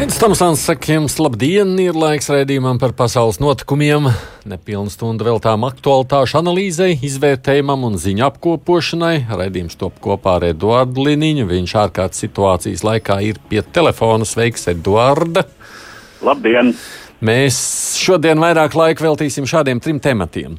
[0.00, 4.06] Aizsmeļamies, Tamsāns saka jums, labdien, ir laiks raidījumam par pasaules notikumiem.
[4.48, 9.26] Nepilna stunda veltām aktualitāšu analīzei, izvērtējumam un ziņu apkopošanai.
[9.28, 11.44] Raidījums top kopā ar Eduardu Liniņu.
[11.50, 14.24] Viņš ārkārtas situācijas laikā ir pie telefona.
[14.24, 15.44] Sveiks, Eduarda!
[16.24, 16.72] Labdien!
[17.20, 17.60] Mēs
[18.00, 20.56] šodien vairāk laika veltīsim šādiem trim tematiem.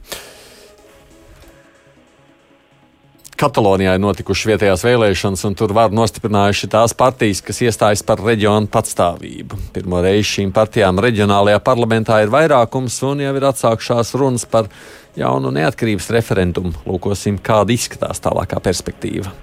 [3.42, 8.70] Katalonijā ir notikušas vietējās vēlēšanas, un tur var nostiprinājuši tās partijas, kas iestājas par reģionu
[8.70, 9.58] patstāvību.
[9.74, 14.70] Pirmo reizi šīm partijām reģionālajā parlamentā ir vairākums, un jau ir atsākušās runas par
[15.18, 16.76] jaunu neatkarības referendumu.
[16.86, 19.34] Lūkosim, kāda izskatās tālākā perspektīva.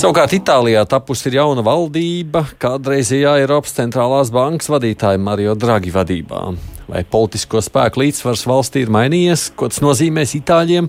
[0.00, 6.46] Savukārt Itālijā tapusi ir jauna valdība, kādreizējā Eiropas centrālās bankas vadītāja Mario Draghi vadībā.
[6.90, 9.50] Vai politisko spēku līdzsvars valstī ir mainījies?
[9.56, 10.88] Ko tas nozīmēs Itāļiem?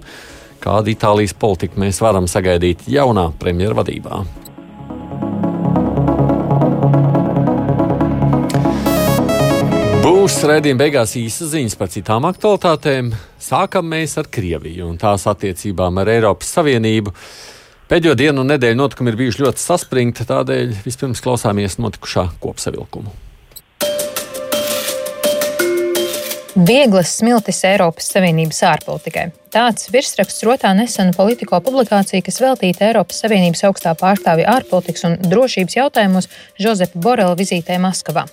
[0.64, 4.24] Kādu Itālijas politiku mēs varam sagaidīt jaunā premjera vadībā?
[10.04, 13.12] Būs redzējuma beigās īsa ziņas par citām aktualitātēm.
[13.44, 17.12] Sākam mēs ar Krieviju un tās attiecībām ar Eiropas Savienību.
[17.92, 23.12] Pēdējo dienu un nedēļu notikumi ir bijuši ļoti saspringti, tādēļ vispirms klausāmies notikušā kopsavilkumu.
[26.54, 29.32] Vieglas smiltis Eiropas Savienības ārpolitikai.
[29.54, 35.78] Tāds virsraksts rotā nesena politiko publikācija, kas veltīta Eiropas Savienības augstā pārstāvja ārpolitikas un drošības
[35.80, 36.28] jautājumos
[36.62, 38.28] Žozepa Borela vizītē Maskavā.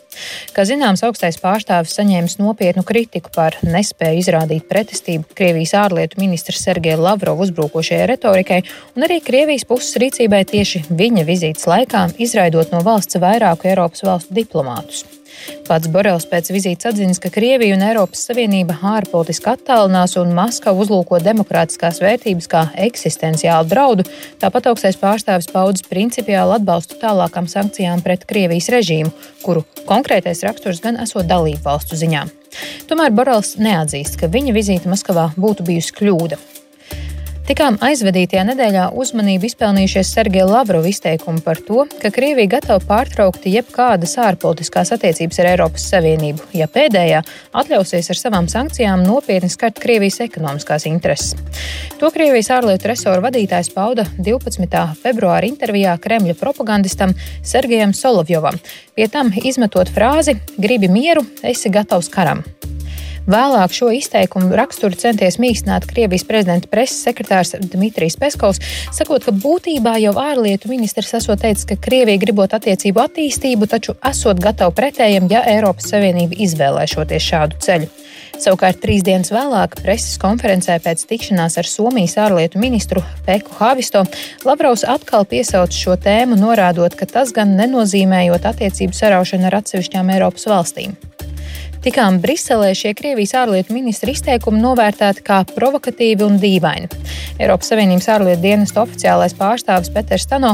[0.53, 6.99] Kā zināms, augstais pārstāvis saņēmis nopietnu kritiku par nespēju izrādīt pretestību Krievijas ārlietu ministra Sergeja
[7.01, 8.61] Lavrova uzbrukošajai retorikai
[8.99, 14.37] un arī Krievijas puses rīcībai tieši viņa vizītes laikā, izraidot no valsts vairāku Eiropas valstu
[14.43, 15.20] diplomātus.
[15.69, 21.21] Pats Borels pēc vizītes atzīst, ka Krievija un Eiropas Savienība ārpolitiski attālinās un Maskava uzlūko
[21.25, 24.07] demokrātiskās vērtības kā eksistenciālu draudu.
[24.43, 29.15] Tāpat augstais pārstāvis paudzes principiālu atbalstu tālākām sankcijām pret Krievijas režīmu,
[29.45, 32.27] kuru konkrētais raksturs gan esot dalību valstu ziņā.
[32.91, 36.41] Tomēr Borels neatzīst, ka viņa vizīte Maskavā būtu bijusi kļūda.
[37.51, 44.13] Tikām aizvadītajā nedēļā uzmanību izpelnījušies Sergeja Lavrova izteikumi par to, ka Krievija gatava pārtraukt jebkādas
[44.23, 47.25] ārpolitiskās attiecības ar Eiropas Savienību, ja pēdējā
[47.59, 51.35] atļausies ar savām sankcijām nopietni skart Krievijas ekonomiskās intereses.
[51.99, 54.87] To Krievijas ārlietu resoru vadītājs pauda 12.
[55.03, 58.63] februāra intervijā Kremļa propagandistam Sergejam Solovjovam,
[58.95, 62.47] pie tam izmetot frāzi: Gribi mieru, esi gatavs karam.
[63.29, 68.63] Vēlāk šo izteikumu raksturu centies mīkstināt Krievijas prezidenta preses sekretārs Dmitrijs Peskovs,
[68.97, 74.41] sakot, ka būtībā jau ārlietu ministrs esot teicis, ka Krievija gribot attiecību attīstību, taču esot
[74.41, 77.91] gatava pretējiem, ja Eiropas Savienība izvēlēšoties šādu ceļu.
[78.41, 84.07] Savukārt trīs dienas vēlāk preses konferencē pēc tikšanās ar Somijas ārlietu ministru Peku Havisto
[84.49, 90.49] Lavrovs atkal piesauc šo tēmu, norādot, ka tas gan nenozīmējot attiecību saraušanu ar atsevišķām Eiropas
[90.49, 90.97] valstīm.
[91.81, 96.91] Tikām Briselē šie Krievijas ārlietu ministra izteikumi novērtēti kā provokatīvi un dīvaini.
[97.41, 100.51] Eiropas Savienības ārlietu dienesta oficiālais pārstāvis Peters Stano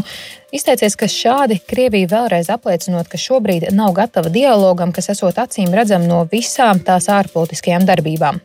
[0.54, 6.06] izteicies, ka šādi Krievija vēlreiz apliecinot, ka šobrīd nav gatava dialogam, kas esot acīm redzam
[6.06, 8.40] no visām tās ārpolitiskajām darbībām.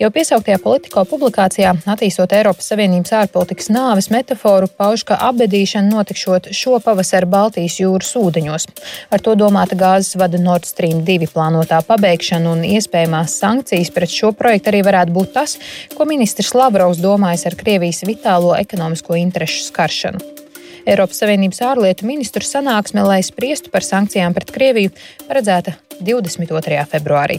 [0.00, 6.80] Jau piesauktajā politiko publikācijā, attīstot Eiropas Savienības ārpolitikas nāves metaforu, pauž, ka apbedīšana notikšot šo
[6.84, 8.68] pavasaru Baltijas jūras ūdeņos.
[9.14, 14.34] Ar to domāta gāzes vada Nord Stream 2 plānotā pabeigšana un iespējamās sankcijas pret šo
[14.36, 15.58] projektu arī varētu būt tas,
[15.96, 20.41] ko ministrs Lavrovs domājas ar Krievijas vitālo ekonomisko interešu skaršanu.
[20.82, 24.90] Eiropas Savienības ārlietu ministru sanāksme, lai spriestu par sankcijām pret Krieviju,
[25.28, 26.80] paredzēta 22.
[26.90, 27.36] februārī.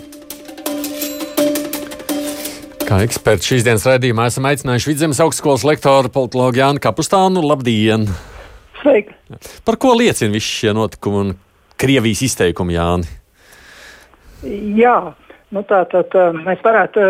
[2.88, 7.44] Kā eksperts šīs dienas raidījumā esam aicinājuši Vidzemes augstskolas lektoru politologu Jānu Kapustānu.
[7.44, 8.06] Labdien!
[8.80, 9.16] Sveiki!
[9.68, 11.34] Par ko liecina visi šie notikumi un
[11.80, 13.10] Krievijas izteikumi, Jāni?
[14.78, 14.98] Jā,
[15.52, 17.10] nu tā tad mēs varētu,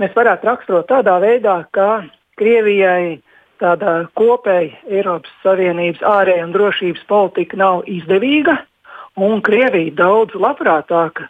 [0.00, 2.02] mēs varētu raksturot tādā veidā, ka
[2.40, 3.16] Krievijai
[3.60, 8.58] tāda kopēja Eiropas Savienības ārējā un drošības politika nav izdevīga,
[9.18, 11.24] un Krievija daudz labprātāk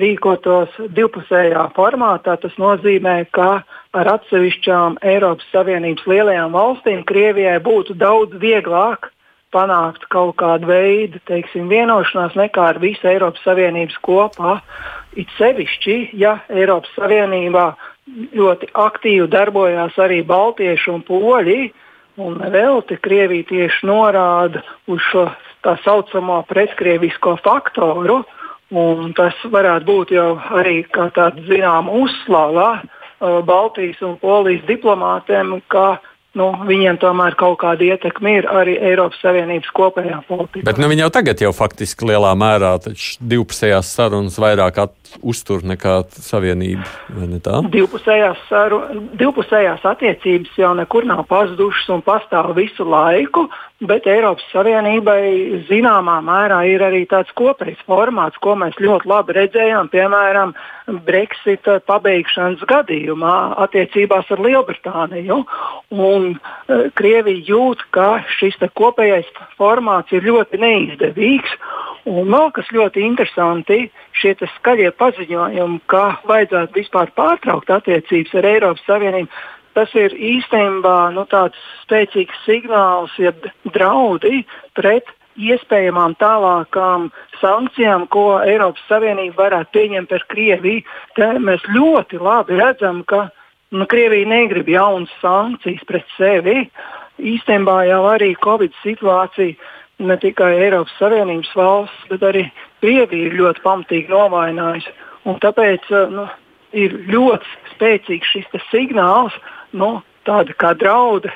[0.00, 2.36] rīkotos divpusējā formātā.
[2.42, 3.62] Tas nozīmē, ka
[3.94, 9.10] ar atsevišķām Eiropas Savienības lielajām valstīm Krievijai būtu daudz vieglāk
[9.54, 14.58] panākt kaut kādu veidu teiksim, vienošanās nekā ar visu Eiropas Savienības kopā.
[15.14, 17.68] It sevišķi, ja Eiropas Savienībā
[18.06, 21.72] ļoti aktīvi darbojās arī baltieši un poļi.
[22.14, 25.24] Un velti Krievija tieši norāda uz šo
[25.66, 28.20] tā saucamo pretkrievisko faktoru.
[29.18, 35.98] Tas varētu būt jau arī kā tāda zināma uzslava uh, Baltijas un Polijas diplomātiem, ka
[36.38, 40.66] nu, viņiem tomēr kaut kāda ietekme ir arī Eiropas Savienības kopējā politikā.
[40.66, 44.80] Bet nu, viņi jau tagad jau faktiski lielā mērā divpusējās sarunas vairāk
[45.22, 46.86] uztur nekā Savienība.
[47.14, 47.40] Ne
[47.74, 48.80] divpusējās, saru,
[49.18, 53.46] divpusējās attiecības jau nekur nav pazudušas un pastāv visu laiku,
[53.88, 59.90] bet Eiropas Savienībai zināmā mērā ir arī tāds kopējs formāts, ko mēs ļoti labi redzējām,
[59.92, 60.54] piemēram,
[61.06, 65.40] Brexit pabeigšanas gadījumā attiecībās ar Lielbritāniju.
[65.94, 71.56] Un, uh, Krievija jūt, ka šis kopējais formāts ir ļoti neizdevīgs.
[72.04, 73.86] Un vēl kas ļoti interesanti,
[74.20, 79.32] šie skaļie paziņojumi, ka vajadzētu vispār pārtraukt attiecības ar Eiropas Savienību.
[79.74, 83.32] Tas ir īstenībā nu, tāds spēcīgs signāls, ja
[83.74, 84.44] draudi
[84.78, 87.08] pret iespējamām tālākām
[87.40, 90.84] sankcijām, ko Eiropas Savienība varētu pieņemt par Krieviju.
[91.18, 93.26] Te mēs ļoti labi redzam, ka
[93.74, 96.68] nu, Krievija negrib jaunas sankcijas pret sevi.
[97.18, 99.54] Īstenībā jau arī Covid situācija
[100.06, 102.46] ne tikai Eiropas Savienības valsts, bet arī
[102.82, 104.94] Krievija ir ļoti pamatīgi novājinājusi.
[105.42, 106.28] Tāpēc nu,
[106.76, 109.34] ir ļoti spēcīgs šis signāls,
[109.76, 111.32] nu, tāda kā drauda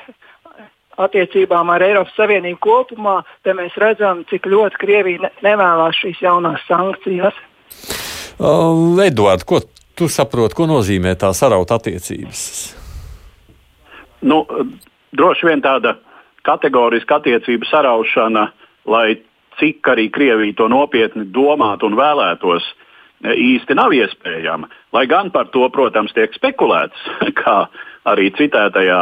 [0.99, 6.65] attiecībām ar Eiropas Savienību kopumā, te mēs redzam, cik ļoti Krievija ne nevēlas šīs jaunās
[6.67, 7.37] sankcijas.
[8.39, 9.61] Uh, Eduard, ko
[9.95, 12.43] tu saproti, ko nozīmē tā sarauta attiecības?
[14.27, 14.43] Nu,
[15.15, 15.95] droši vien tāda
[16.47, 18.49] kategoriska attiecību saraušana,
[18.89, 19.19] lai
[19.59, 22.67] cik arī Krievija to nopietni domātu un vēlētos,
[23.19, 24.69] īsti nav iespējama.
[24.95, 27.07] Lai gan par to, protams, tiek spekulēts,
[27.41, 27.57] kā
[28.11, 29.01] arī citētajā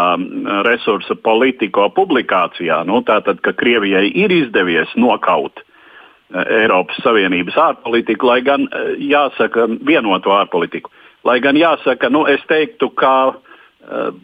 [0.68, 8.40] resursa politiko publikācijā, nu, tātad, ka Krievijai ir izdevies nokaut eh, Eiropas Savienības ārpolitiku, lai
[8.46, 10.94] gan eh, jāsaka vienotu ārpolitiku.
[11.28, 13.40] Lai gan jāsaka, nu, es teiktu, ka uh,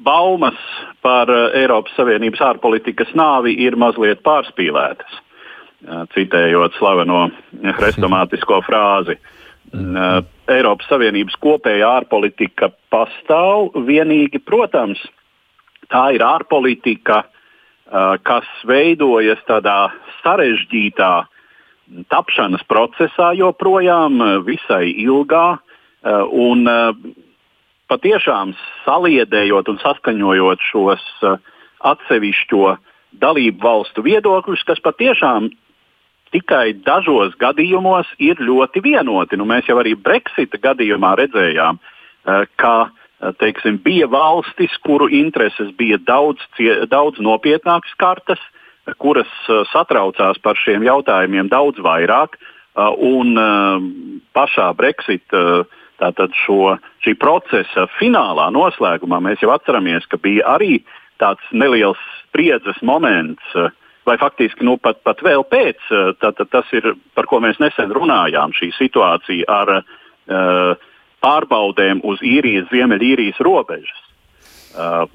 [0.06, 0.56] baumas
[1.03, 1.27] par
[1.57, 5.18] Eiropas Savienības ārpolitikas nāvi ir mazliet pārspīlētas.
[6.13, 7.25] Citējot slaveno
[7.79, 9.18] hrestomātisko frāzi.
[9.18, 9.42] Uh,
[9.73, 13.71] Eiropas Savienības kopējā ārpolitika pastāv.
[13.87, 15.01] Vienīgi, protams,
[15.89, 17.23] tā ir ārpolitika,
[18.25, 19.91] kas veidojas tādā
[20.21, 21.13] sarežģītā
[22.13, 25.57] tapšanas procesā joprojām visai ilgā.
[26.03, 26.69] Un
[27.89, 28.53] patiešām
[28.85, 31.03] saliedējot un saskaņojot šos
[31.83, 32.77] atsevišķo
[33.21, 35.51] dalību valstu viedokļus, kas patiešām
[36.33, 39.38] tikai dažos gadījumos ir ļoti vienoti.
[39.39, 45.71] Nu, mēs jau arī Brexita gadījumā redzējām, eh, ka eh, teiksim, bija valstis, kuru intereses
[45.77, 46.41] bija daudz,
[46.89, 48.41] daudz nopietnākas kartas,
[48.97, 52.39] kuras eh, satraucās par šiem jautājumiem daudz vairāk.
[52.74, 53.38] Un
[54.33, 55.62] pašā Brexita
[56.01, 56.71] tātad šo,
[57.06, 60.79] šī procesa finālā noslēgumā mēs jau atceramies, ka bija arī
[61.21, 63.69] tāds neliels spriedzes moments uh,
[64.05, 65.83] vai faktiski nu, pat, pat vēl pēc,
[66.19, 70.89] tad, tad tas ir, par ko mēs nesen runājām, šī situācija ar uh,
[71.23, 74.01] pārbaudēm uz īrijas, Ziemeļīrijas robežas,
[74.75, 75.05] uh,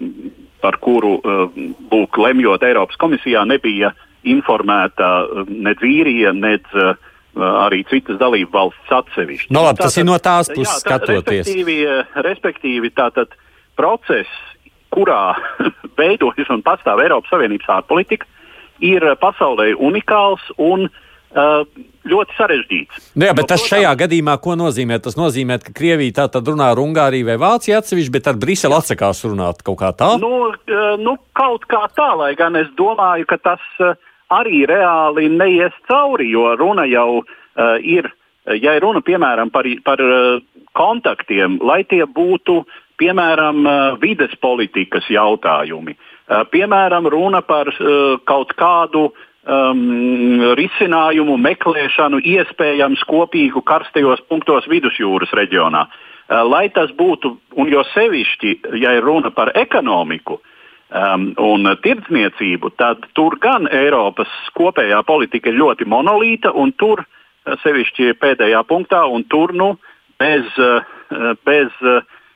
[0.64, 1.58] par kuru, uh,
[1.92, 3.92] lūk, lemjot Eiropas komisijā, nebija
[4.28, 5.10] informēta
[5.48, 6.96] nedz īrija, nedz uh,
[7.38, 9.52] arī citas dalību valsts atsevišķi.
[9.52, 11.44] No, nu, labi, tas tātad, ir no tās puses jā, tā, skatoties.
[11.44, 11.76] Respektīvi,
[12.26, 13.36] respektīvi tātad
[13.78, 14.32] process,
[14.94, 15.36] kurā
[16.00, 18.26] veidojas un pastāv Eiropas Savienības ārpolitika,
[18.84, 21.64] ir pasaulē unikāls un uh,
[22.08, 23.10] ļoti sarežģīts.
[23.18, 24.00] Nu jā, bet no, tas šajā tā...
[24.04, 25.00] gadījumā ko nozīmē?
[25.04, 28.78] Tas nozīmē, ka Krievija tā tad runā ar Ungāriju vai Vāciju atsevišķi, bet ar Briseli
[28.78, 30.14] atsakās runāt kaut kā tā?
[30.22, 33.64] Nu, uh, nu, kaut kā tā, lai gan es domāju, ka tas
[34.34, 38.10] arī reāli neies cauri, jo runa jau uh, ir,
[38.60, 40.44] ja ir runa piemēram par, par uh,
[40.76, 42.60] kontaktiem, lai tie būtu
[43.00, 45.96] piemēram uh, vides politikas jautājumi.
[45.96, 54.68] Uh, Eh, piemēram, runa par uh, kaut kādu um, risinājumu meklēšanu iespējams kopīgu karstajos punktos
[54.68, 55.86] vidusjūras reģionā.
[56.28, 62.74] Uh, lai tas būtu, un jo sevišķi, ja ir runa par ekonomiku um, un tirdzniecību,
[62.76, 67.06] tad tur gan Eiropas kopējā politika ir ļoti monolīta, un tur
[67.64, 69.70] sevišķi pēdējā punktā, un tur nu,
[70.20, 70.44] bez,
[71.48, 71.72] bez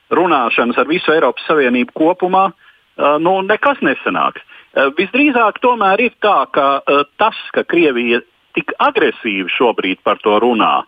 [0.09, 2.62] runāšanas ar visu Eiropas Savienību kopumā Uh,
[2.97, 4.41] nu, nekas nesanāks.
[4.73, 8.21] Uh, visdrīzāk tomēr ir tā, ka uh, tas, ka Krievija
[8.53, 10.83] tik agresīvi šobrīd par to runā,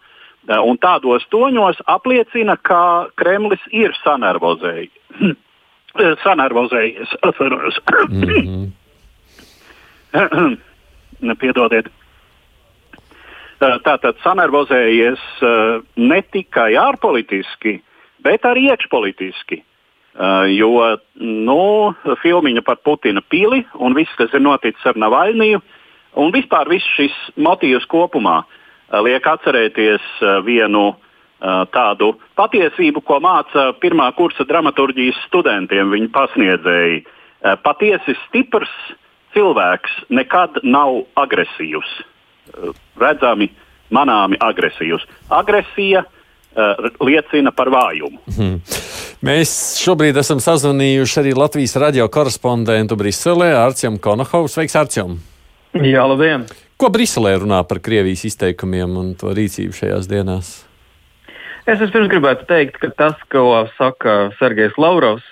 [0.46, 4.94] Un tādos toņos apliecina, ka Kremlis ir sanervozējis.
[6.26, 7.80] sanervozējies, atvainojos.
[8.10, 8.72] mm
[10.14, 11.36] -hmm.
[11.42, 11.88] Piedodiet.
[13.60, 15.20] Tātad sanervozējies
[15.96, 17.82] ne tikai ārpolitiski,
[18.20, 19.64] bet arī iekšpolitiski.
[20.56, 21.62] Jo nu,
[22.22, 25.60] filmiņa par Putina pili un viss, kas ir noticis ar Navaļniju,
[26.24, 28.38] un vispār viss šis motīvs kopumā
[29.04, 30.06] liek atcerēties
[30.48, 30.94] vienu
[31.76, 37.04] tādu patiesību, ko māca pirmā kursa dramaturgijas studentiem, viņa pasniedzēji.
[37.66, 38.72] Patiesi stiprs
[39.36, 41.92] cilvēks nekad nav agresīvs.
[43.02, 43.50] Redzami,
[43.92, 45.04] manāmi agresīvs.
[45.30, 46.06] Agresija
[47.04, 48.22] liecina par vājumu.
[48.38, 48.60] Hmm.
[49.24, 54.58] Mēs šobrīd esam sazvanījuši arī Latvijas radio korespondentu Briselē, Arčiem Konohovs.
[54.58, 55.16] Sveiks, Arčiem!
[55.80, 56.44] Jā, labdien!
[56.76, 60.50] Ko Briselē runā par Krievijas izteikumiem un to rīcību šajās dienās?
[61.66, 65.24] Es vispirms gribētu teikt, ka tas, ko saka Sergejs Lavrovs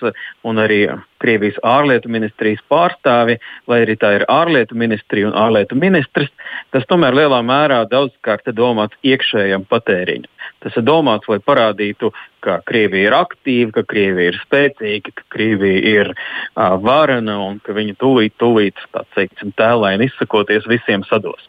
[0.48, 0.80] un arī
[1.22, 3.36] Krievijas ārlietu ministrijas pārstāvi,
[3.70, 6.32] vai arī tā ir ārlietu ministrija un ārlietu ministrs,
[6.74, 10.32] tas tomēr lielā mērā daudzkārt domāts iekšējam patēriņam.
[10.64, 12.08] Tas ir domāts, lai parādītu,
[12.44, 17.76] ka Krievija ir aktīva, ka Krievija ir spēcīga, ka Krievija ir uh, varena un ka
[17.76, 21.44] viņa tūlīt, tūlīt, tā teikt, tēlēni izsakoties visiem sados.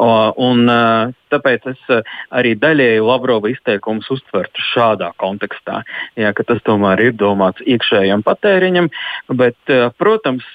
[0.00, 0.70] Un,
[1.30, 1.82] tāpēc es
[2.34, 5.82] arī daļēji Lavrova izteikumus uztvertu šādā kontekstā,
[6.18, 8.90] jā, ka tas tomēr ir domāts iekšējam patēriņam,
[9.38, 10.46] bet, protams,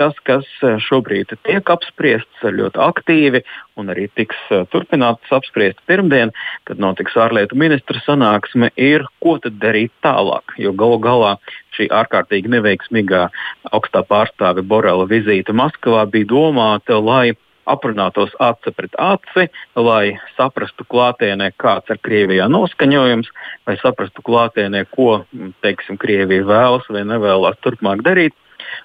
[0.00, 0.48] tas, kas
[0.84, 3.42] šobrīd tiek apspriests ļoti aktīvi
[3.78, 4.38] un arī tiks
[4.72, 6.32] turpināts apspriest pirmdien,
[6.68, 11.34] kad notiks ārlietu ministra sanāksme, ir, ko tad darīt tālāk, jo galu galā
[11.76, 13.28] šī ārkārtīgi neveiksmīgā
[13.72, 17.36] augstā pārstāve Borela vizīte Maskavā bija domāta, lai
[17.68, 23.30] aprunātos aci pret aci, lai saprastu klātienē, kāds ir Krievijā noskaņojums,
[23.68, 25.24] lai saprastu klātienē, ko
[25.64, 28.36] teiksim, Krievija vēlas vai nevēlas turpmāk darīt.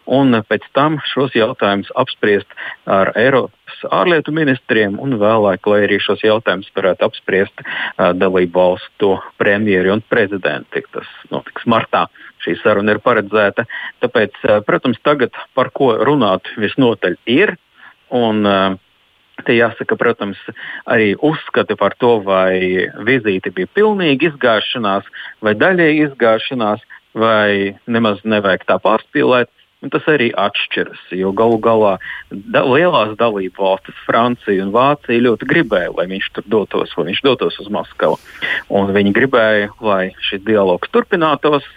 [0.05, 2.49] Un pēc tam šos jautājumus apspriest
[2.89, 9.13] ar Eiropas ārlietu ministriem un vēlāk, lai arī šos jautājumus varētu apspriest uh, dalību valstu
[9.41, 10.85] premjeri un prezidenti.
[10.93, 12.05] Tas notiks martā.
[12.43, 13.65] Šī saruna ir paredzēta.
[14.03, 17.55] Tāpēc, uh, protams, tagad par ko runāt visnotaļ ir.
[18.13, 18.79] Un, uh,
[19.41, 20.37] Te jāsaka, protams,
[20.93, 25.07] arī uzskati par to, vai vizīte bija pilnīga izgāšanās
[25.43, 26.83] vai daļēji izgāšanās,
[27.17, 29.49] vai nemaz nevajag tā pārspīlēt.
[29.83, 31.97] Un tas arī atšķiras, jo galu galā
[32.31, 37.21] da, lielās dalību valstis, Francija un Vācija, ļoti gribēja, lai viņš tur dotos, lai viņš
[37.25, 38.15] dotos uz Maskavu.
[38.71, 41.67] Un viņi gribēja, lai šis dialogs turpinātos.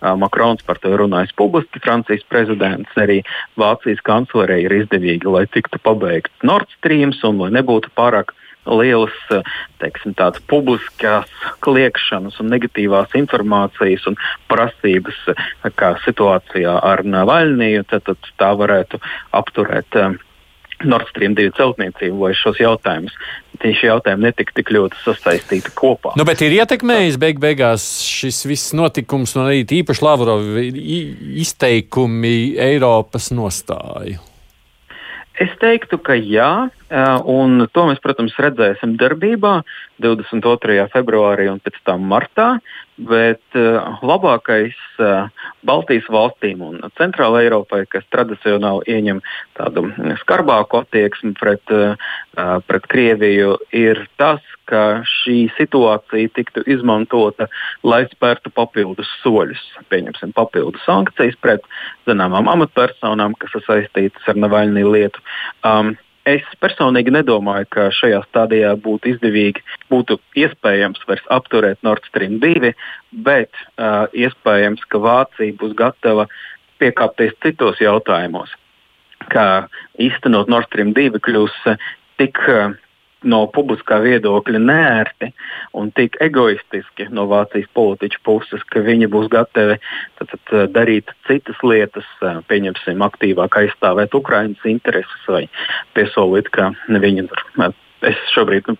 [0.00, 3.24] Makrons par to ir runājis publiski, Francijas prezidents, arī
[3.58, 8.47] Vācijas kanclerei ir izdevīgi, lai tiktu pabeigts Nord Stream un lai nebūtu pārāk lielas
[9.34, 9.42] eh,
[9.82, 10.14] teiksim,
[10.50, 11.32] publiskās
[11.64, 14.16] kliekšanas un negatīvās informācijas un
[14.50, 19.00] prasības, eh, kā situācijā ar Navaļniju, tad, tad tā varētu
[19.32, 19.96] apturēt.
[19.96, 20.16] Eh,
[20.86, 23.14] Nord Stream 2 celtniecību vai šos jautājumus.
[23.58, 26.12] Tieši jautājumi netika tik ļoti sasaistīti kopā.
[26.14, 30.62] Nu, bet ir ietekmējis beig beigās šis viss notikums un arī īpaši Lavrova
[31.42, 34.27] izteikumi Eiropas nostāju.
[35.38, 36.68] Es teiktu, ka jā,
[37.30, 39.60] un to mēs, protams, redzēsim darbībā
[40.02, 40.88] 22.
[40.90, 42.56] februārī un pēc tam martā.
[42.98, 43.54] Bet
[44.02, 44.74] labākais
[45.62, 49.20] Baltijas valstīm un Centrālajai Eiropai, kas tradicionāli ieņem
[49.54, 49.84] tādu
[50.24, 51.62] skarbāku attieksmi pret,
[52.66, 57.46] pret Krieviju, ir tas, ka šī situācija tiktu izmantota,
[57.86, 59.62] lai spērtu papildus soļus.
[59.92, 61.64] Pieņemsim papildus sankcijas pret
[62.08, 65.22] zināmām amatpersonām, kas ir saistītas ar Navaļnī lietu.
[65.62, 65.94] Um,
[66.28, 72.72] Es personīgi nedomāju, ka šajā stadijā būtu izdevīgi, būtu iespējams vairs apturēt Nord Stream 2,
[73.24, 76.26] bet uh, iespējams, ka Vācija būs gatava
[76.82, 78.52] piekāpties citos jautājumos.
[79.32, 79.68] Kā
[80.02, 81.56] īstenot Nord Stream 2 kļūs
[82.20, 82.76] tik uh,
[83.26, 85.30] no publiskā viedokļa nērti
[85.78, 89.78] un tik egoistiski no Vācijas politiķu puses, ka viņi būs gatavi
[90.18, 95.48] tad, tad, eh, darīt citas lietas, eh, pieņemsim, aktīvāk aizstāvēt Ukraiņas intereses vai
[95.94, 97.28] piesolīt, ka viņi.
[97.60, 97.72] Eh,
[98.02, 98.76] es šobrīd nu,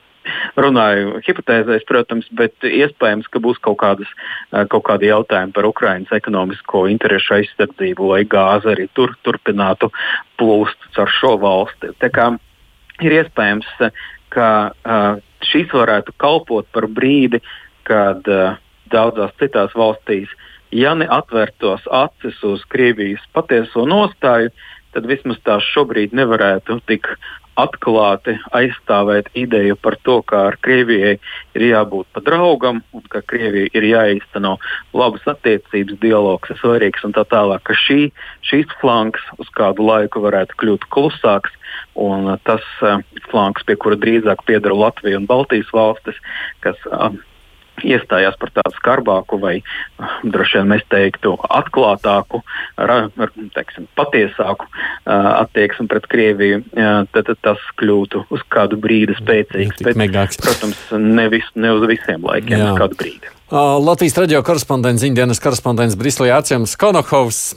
[0.56, 4.10] runāju hipotēzēs, protams, bet iespējams, ka būs kaut, kādas,
[4.68, 9.90] kaut kādi jautājumi par Ukraiņas ekonomisko interesu aizsardzību, lai gāze arī tur turpinātu
[10.38, 11.94] plūst caur šo valsti.
[11.98, 12.28] Tā kā
[13.00, 13.66] ir iespējams
[14.34, 17.40] ka uh, šis varētu kalpot par brīdi,
[17.88, 18.58] kad uh,
[18.92, 20.30] daudzās citās valstīs,
[20.74, 24.52] ja neatvērtos acis uz Krievijas patieso nostāju,
[24.92, 27.08] tad vismaz tās šobrīd nevarētu tik
[27.58, 31.16] atklāti aizstāvēt ideju par to, ka ar Krievijai
[31.58, 34.56] ir jābūt pa draugam un ka Krievijai ir jāīsteno
[34.96, 37.64] labas attiecības, dialogs ir svarīgs un tā tālāk.
[37.66, 38.10] Ka šī,
[38.46, 41.54] šīs flanks uz kādu laiku varētu kļūt klusāks
[41.98, 46.18] un tas uh, flanks, pie kura drīzāk pieder Latvija un Baltijas valstis,
[46.64, 47.10] kas uh,
[47.86, 49.54] iestājās par tādu skarbāku vai
[50.24, 52.42] droši vien mēs teiktu atklātāku,
[52.80, 53.08] ar,
[53.56, 59.82] teiksim, patiesāku uh, attieksmi pret Krieviju, uh, tad, tad tas kļūtu uz kādu brīdi spēcīgs.
[59.84, 62.72] Bet, protams, ne, vis, ne uz visiem laikiem, Jā.
[62.72, 63.37] uz kādu brīdi.
[63.48, 67.54] Latvijas radio korespondents, Ziņdienas korespondents Briselī Acēms Konohovs.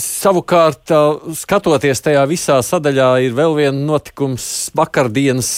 [0.00, 0.88] Savukārt,
[1.36, 5.50] skatoties tajā visā sadaļā, ir vēl viena notikums vakardienas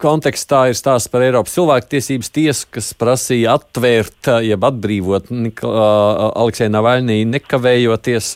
[0.00, 0.62] kontekstā.
[0.72, 8.32] Ir stāsts par Eiropas cilvēktiesības tiesu, kas prasīja atvērt, jeb atbrīvot Aleksēju Navaļnī nekavējoties.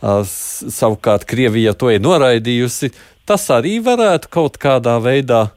[0.00, 2.94] Savukārt, Krievija to ir noraidījusi.
[3.28, 5.50] Tas arī varētu kaut kādā veidā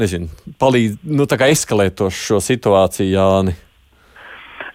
[0.00, 0.28] nezinu,
[0.60, 3.54] palīdz nu, eskalēt šo situāciju, Jāni?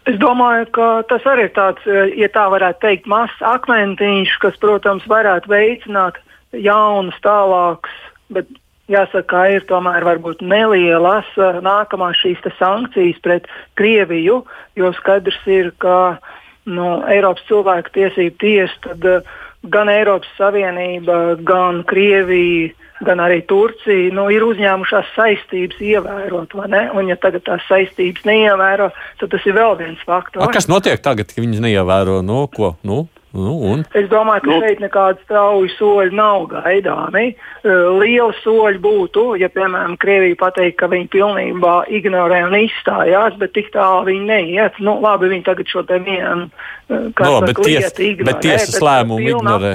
[0.09, 4.57] Es domāju, ka tas arī ir tāds, eh, ja tā varētu teikt, mazs akmentiņš, kas,
[4.59, 6.19] protams, varētu veicināt
[6.51, 7.95] jaunas, tālākas,
[8.29, 8.49] bet
[8.91, 13.47] jāsaka, ir tomēr varbūt nelielas eh, nākamās šīs sankcijas pret
[13.79, 14.43] Krieviju,
[14.75, 16.19] jo skaidrs ir, ka
[16.65, 19.33] nu, Eiropas cilvēku tiesību tiesa, tad uh,
[19.69, 22.73] gan Eiropas Savienība, gan Krievija
[23.07, 26.55] gan arī Turcija nu, ir uzņēmušās saistības ievērot.
[26.59, 28.91] Un, ja tagad tās saistības neievēro,
[29.21, 30.45] tad tas ir vēl viens faktors.
[30.45, 32.21] A, kas notiek tagad, kad viņas neievēro?
[32.25, 32.75] Nu, ko?
[32.87, 33.05] Nu?
[33.33, 33.79] Nu, un?
[33.97, 34.57] es domāju, ka nu.
[34.61, 37.31] šeit nekādas strauji soļi nav gaidāmi.
[37.65, 43.71] Liela soļi būtu, ja, piemēram, Krievija pateikt, ka viņi pilnībā ignorē un izstājās, bet tik
[43.73, 44.77] tālu viņi neiet.
[44.85, 46.45] Nu, labi, viņi tagad šo te vienu
[46.93, 47.33] no,
[47.65, 48.29] lietu ignorē.
[48.29, 49.73] Bet tiesas lēmumu ignorē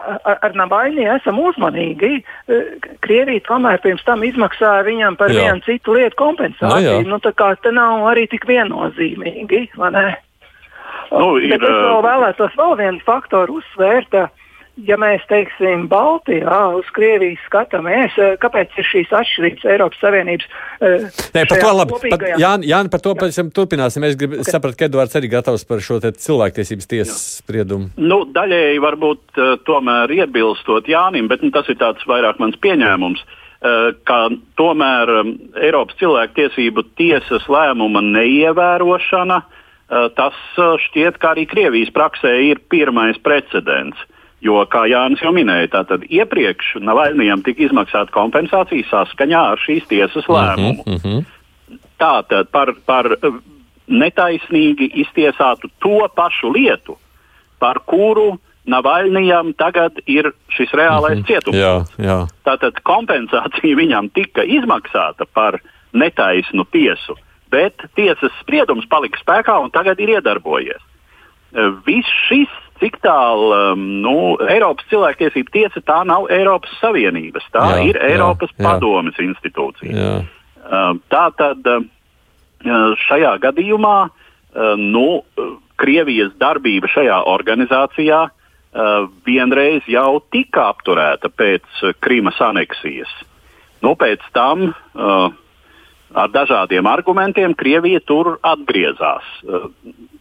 [0.00, 2.12] ar, ar Nabaļņu esam uzmanīgi.
[2.20, 2.60] E,
[3.04, 5.46] Krievija tomēr pirms tam izmaksāja viņam par jā.
[5.46, 7.04] vienu citu lietu kompensāciju.
[7.04, 9.66] No, nu, tā kā te nav arī tik viennozīmīgi.
[11.10, 14.14] Nu, ir, Bet es vēl vēlētos vēl vienu faktoru uzsvērt.
[14.14, 14.39] Uh,
[14.86, 20.46] ja mēs teiksim, Baltijā uz Krievijas skatāmies, eh, kāpēc ir šīs atšķirības Eiropas Savienības?
[20.80, 21.98] Eh, Nē, par to labi.
[22.10, 24.04] Pat, Jāni, Jāni, par to pēc tam turpināsim.
[24.04, 24.52] Es gribu okay.
[24.52, 27.90] saprast, ka Edvards arī gatavs par šo cilvēktiesības tiesas spriedumu.
[27.96, 33.26] Nu, daļēji varbūt uh, tomēr iebilstot Jānim, bet nu, tas ir tāds vairāk mans pieņēmums.
[33.60, 34.18] Ka
[34.56, 35.10] tomēr
[35.60, 39.36] Eiropas cilvēktiesību tiesas lēmuma neievērošana,
[40.16, 44.00] tas šķiet, ka arī Krievijas praksē ir pirmais precedents.
[44.00, 49.88] Uh, Jo, kā Jānis jau minēja, tātad iepriekš Navaļnijam tika izmaksāta kompensācija saskaņā ar šīs
[49.90, 50.84] tiesas mhm, lēmumu.
[50.86, 51.80] Mm -hmm.
[52.00, 53.10] Tātad par, par
[53.86, 56.96] netaisnīgi iztiesātu to pašu lietu,
[57.58, 58.38] par kuru
[58.70, 61.26] Navaļnijam tagad ir šis reālais mm -hmm.
[61.26, 61.56] cietums.
[61.56, 62.18] Jā, jā.
[62.44, 65.58] Tātad kompensācija viņam tika izmaksāta par
[65.92, 67.16] netaisnu tiesu,
[67.50, 70.82] bet tiesas spriedums palika spēkā un tagad ir iedarbojies.
[71.86, 74.16] Viss šis cik tālu um, nu,
[74.48, 79.28] Eiropas cilvēktiesība tiesa tā nav Eiropas Savienības, tā jā, ir Eiropas jā, padomes jā.
[79.28, 79.94] institūcija.
[79.94, 80.14] Jā.
[80.60, 81.84] Uh, tā tad uh,
[83.06, 85.22] šajā gadījumā uh, nu,
[85.80, 93.12] Krievijas darbība šajā organizācijā uh, vienreiz jau tika apturēta pēc Krīmas aneksijas.
[93.80, 95.30] Nu, pēc tam uh,
[96.14, 99.26] ar dažādiem argumentiem Krievija tur atgriezās.
[99.44, 99.70] Uh,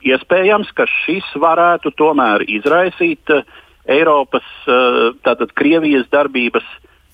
[0.06, 3.43] iespējams, ka šis varētu tomēr izraisīt uh,
[3.89, 6.67] Eiropas, uh, tātad Krievijas darbības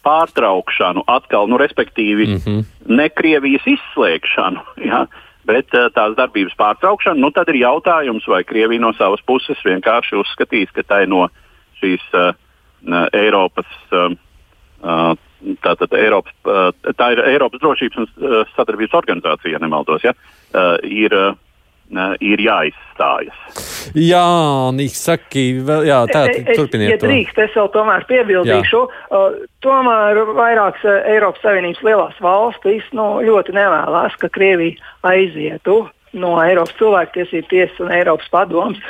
[0.05, 2.65] pārtraukšanu, atkal, nu, respektīvi, mm -hmm.
[2.85, 5.05] ne Krievijas izslēgšanu, ja,
[5.45, 7.19] bet tās darbības pārtraukšanu.
[7.19, 11.27] Nu, tad ir jautājums, vai Krievija no savas puses vienkārši uzskatīs, ka tai no
[11.81, 12.33] šīs uh,
[13.13, 15.17] Eiropas uh,
[15.63, 16.33] Tātad Eiropas,
[16.97, 20.13] tā ir Eiropas drošības un sadarbības organizācija, ja nemaldos, ja,
[20.81, 21.13] ir,
[22.23, 23.41] ir jāizstājas.
[23.93, 24.25] Jā,
[24.73, 25.43] Nīks saka,
[25.85, 26.95] jā, tā e, turpiniet.
[26.95, 33.53] Ja drīkst, es vēl tomēr piebildīšu, uh, tomēr vairākas Eiropas Savienības lielās valstis nu, ļoti
[33.55, 35.83] nevēlas, ka Krievija aizietu
[36.17, 38.81] no Eiropas cilvēktiesību tiesas un Eiropas padomus.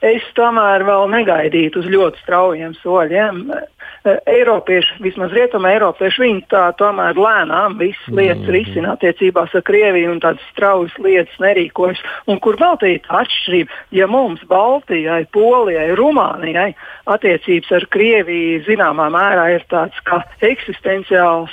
[0.00, 3.40] Es tomēr vēl negaidītu uz ļoti straujiem soļiem.
[3.52, 8.16] Eh, Eiropieši, vismaz rietuma Eiropieši, viņi tā tomēr lēnām visas mm.
[8.16, 8.54] lietas mm.
[8.54, 12.00] risina attiecībās ar Krieviju un tādas straujas lietas nerīkojas.
[12.32, 13.78] Un kur vēl tā ir tā atšķirība?
[14.00, 16.70] Ja mums Baltijai, Polijai, Rumānijai
[17.04, 21.52] attiecības ar Krieviju zināmā mērā ir tāds kā eksistenciāls,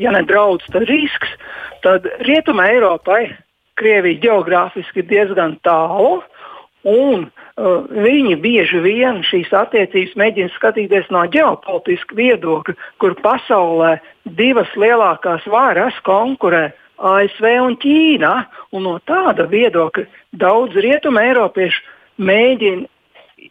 [0.00, 1.36] ja ne draudz, tad risks,
[1.84, 3.26] tad rietuma Eiropai
[3.76, 6.22] Krievija geogrāfiski ir diezgan tālu.
[6.84, 14.70] Un Uh, viņi bieži vien šīs attiecības mēģina skatīties no ģeopolitiska viedokļa, kur pasaulē divas
[14.74, 18.34] lielākās varas konkurē ASV un Ķīna.
[18.74, 21.82] Un no tāda viedokļa daudz rietumu eiropiešu
[22.18, 22.90] mēģina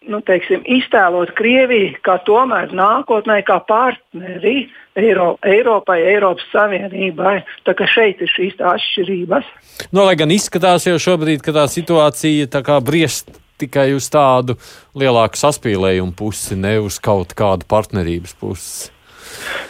[0.09, 4.67] nu, teiksim, iztēlot Krieviju kā tomēr nākotnē, kā partneri
[4.99, 7.37] Eiro, Eiropai, Eiropas Savienībai.
[7.67, 9.47] Tā kā šeit ir šīs atšķirības.
[9.91, 14.09] No, nu, lai gan izskatās jau šobrīd, ka tā situācija tā kā briest tikai uz
[14.13, 14.57] tādu
[14.97, 18.93] lielāku saspīlējumu pusi, ne uz kaut kādu partnerības pusi.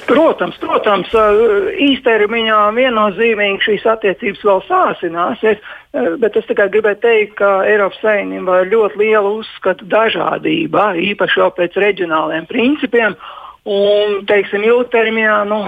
[0.07, 1.11] Protams, protams,
[1.85, 5.61] īstermiņā viennozīmīgi šīs attiecības vēl sāsināsies,
[6.19, 11.49] bet es tikai gribēju teikt, ka Eiropas Savienībā ir ļoti liela uzskatu dažādība, īpaši jau
[11.55, 13.15] pēc reģionāliem principiem.
[13.63, 15.59] Un, teiksim, ilgtermiņā, nu,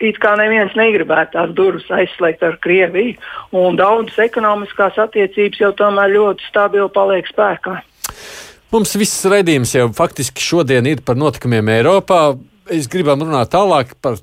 [0.00, 3.18] it kā neviens negribētu tās durvis aizslēgt ar Krieviju,
[3.52, 7.76] un daudzas ekonomiskās attiecības jau tomēr ļoti stabili paliek spēkā.
[8.72, 12.22] Mums viss redzējums jau faktiski šodien ir par notikumiem Eiropā.
[12.72, 14.16] Es gribam runāt tālāk par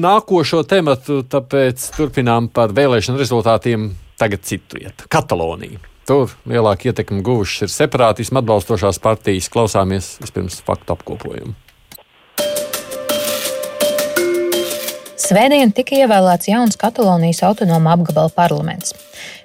[0.00, 5.84] nākošo tematu, tāpēc turpinām par vēlēšanu rezultātiem tagad citu vietu- Kataloniju.
[6.08, 9.52] Tur lielāku ietekmi guvušas ir separātismu atbalstošās partijas.
[9.52, 11.52] Klausāmies vispirms faktu apkopojumu.
[15.20, 18.94] Svētdien tika ievēlēts jauns Katalonijas autonoma apgabala parlaments.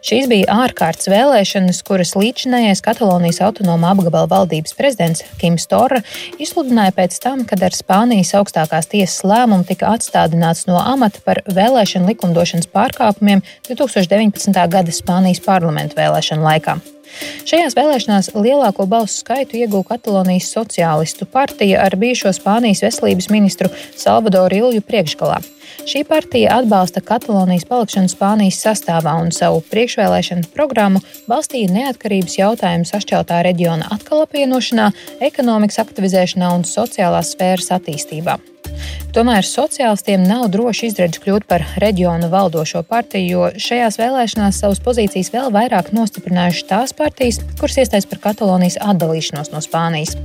[0.05, 5.99] Šīs bija ārkārtas vēlēšanas, kuras līdzinājais Katalonijas autonoma apgabala valdības prezidents Kims Torra
[6.39, 12.07] izsludināja pēc tam, kad ar Spānijas augstākās tiesas lēmumu tika atstādināts no amata par vēlēšanu
[12.13, 14.55] likumdošanas pārkāpumiem 2019.
[14.71, 16.77] gada Spānijas parlamentu vēlēšanu laikā.
[17.47, 24.63] Šajās vēlēšanās lielāko balsu skaitu ieguva Katalonijas sociālistu partija ar bijušo Spānijas veselības ministru Salvadoru
[24.63, 25.43] Ilju priekšgalā.
[25.85, 33.43] Šī partija atbalsta Katalonijas palikšanu Spānijas sastāvā un savu priekšvēlēšanu programmu balstīja neatkarības jautājumu sašķeltā
[33.45, 34.89] reģiona atkal apvienošanā,
[35.29, 38.39] ekonomikas aktivizēšanā un sociālās sfēras attīstībā.
[39.15, 45.31] Tomēr sociālistiem nav droši izredz kļūt par reģionu valdošo partiju, jo šajās vēlēšanās savas pozīcijas
[45.31, 50.17] vēl vairāk nostiprinājušas tās partijas, kuras iestājas par Katalonijas atdalīšanos no Spānijas.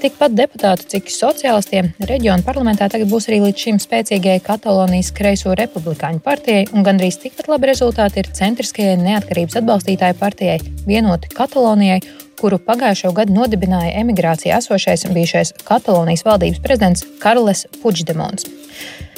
[0.00, 6.20] Tikpat deputātu, cik sociālistiem reģionu parlamentā tagad būs arī līdz šim spēcīgajai Katalonijas kreiso republikāņu
[6.24, 12.02] partijai, un gandrīz tikpat labi rezultāti ir centriskajai neatkarības atbalstītāju partijai Vienoti Katalonijai
[12.44, 18.44] kuru pagājušo gadu nodibināja emigrācijā esošais bijušais Katalonijas valdības prezidents Karles Puigdemons.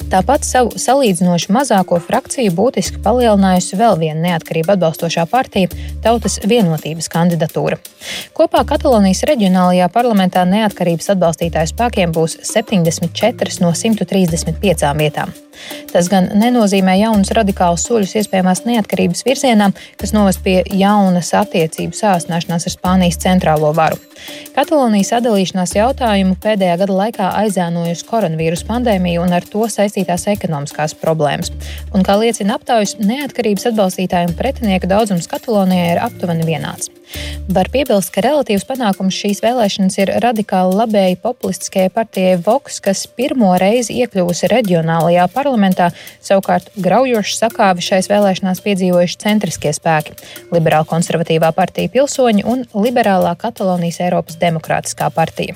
[0.07, 5.67] Tāpat savu salīdzinoši mazāko frakciju būtiski palielinājusi vēl viena neatkarību atbalstošā partija-
[6.05, 7.81] Tautas vienotības kandidatūra.
[8.37, 15.35] Kopā Katalonijas reģionālajā parlamentā neatkarības atbalstītāju spēkiem būs 74 no 135 vietām.
[15.91, 22.67] Tas gan nenozīmē jaunus radikālus soļus iespējamās neatkarības virzienā, kas novest pie jaunas attiecību sāsināšanās
[22.67, 23.99] ar Spānijas centrālo varu.
[24.55, 31.53] Katalonijas sadalīšanās jautājumu pēdējā gada laikā aizēnojusi koronavīrus pandēmija un ar to saistītās ekonomiskās problēmas.
[31.93, 36.89] Un, kā liecina aptaujas, neatkarības atbalstītāju un pretinieku daudzums Katalonijā ir aptuveni vienāds.
[37.47, 43.53] Var piebilst, ka relatīvs panākums šīs vēlēšanas ir radikāli labēji populistiskajai partijai Vox, kas pirmo
[43.61, 45.46] reizi iekļuvusi reģionālajā parlamentā,
[46.21, 50.17] savukārt graujoši sakāvi šais vēlēšanās piedzīvojuši centriskie spēki-
[50.55, 55.55] Liberāla konservatīvā partija Pilsoņi un Liberālā Katalonijas Eiropas Demokrātiskā partija.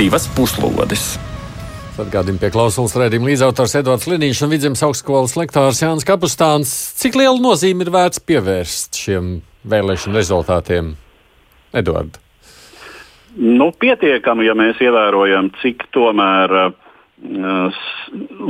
[0.00, 1.18] Divas puslodes!
[2.00, 6.72] Atgādījumi pie klausulas redzījuma līdzautors Edvards Liniņš un Vidzemes augstskolas lektārs Jānis Kapustāns.
[6.96, 9.34] Cik liela nozīme ir vērts pievērst šiem
[9.68, 10.94] vēlēšanu rezultātiem?
[11.76, 12.16] Edvard.
[13.38, 17.82] Nu, pietiekami, ja mēs ievērojam, cik tomēr uh,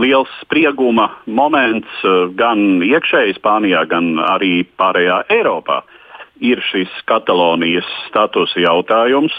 [0.00, 5.82] liels sprieguma moments uh, gan iekšēji Spānijā, gan arī pārējā Eiropā
[6.40, 9.34] ir šis Katalonijas statusa jautājums.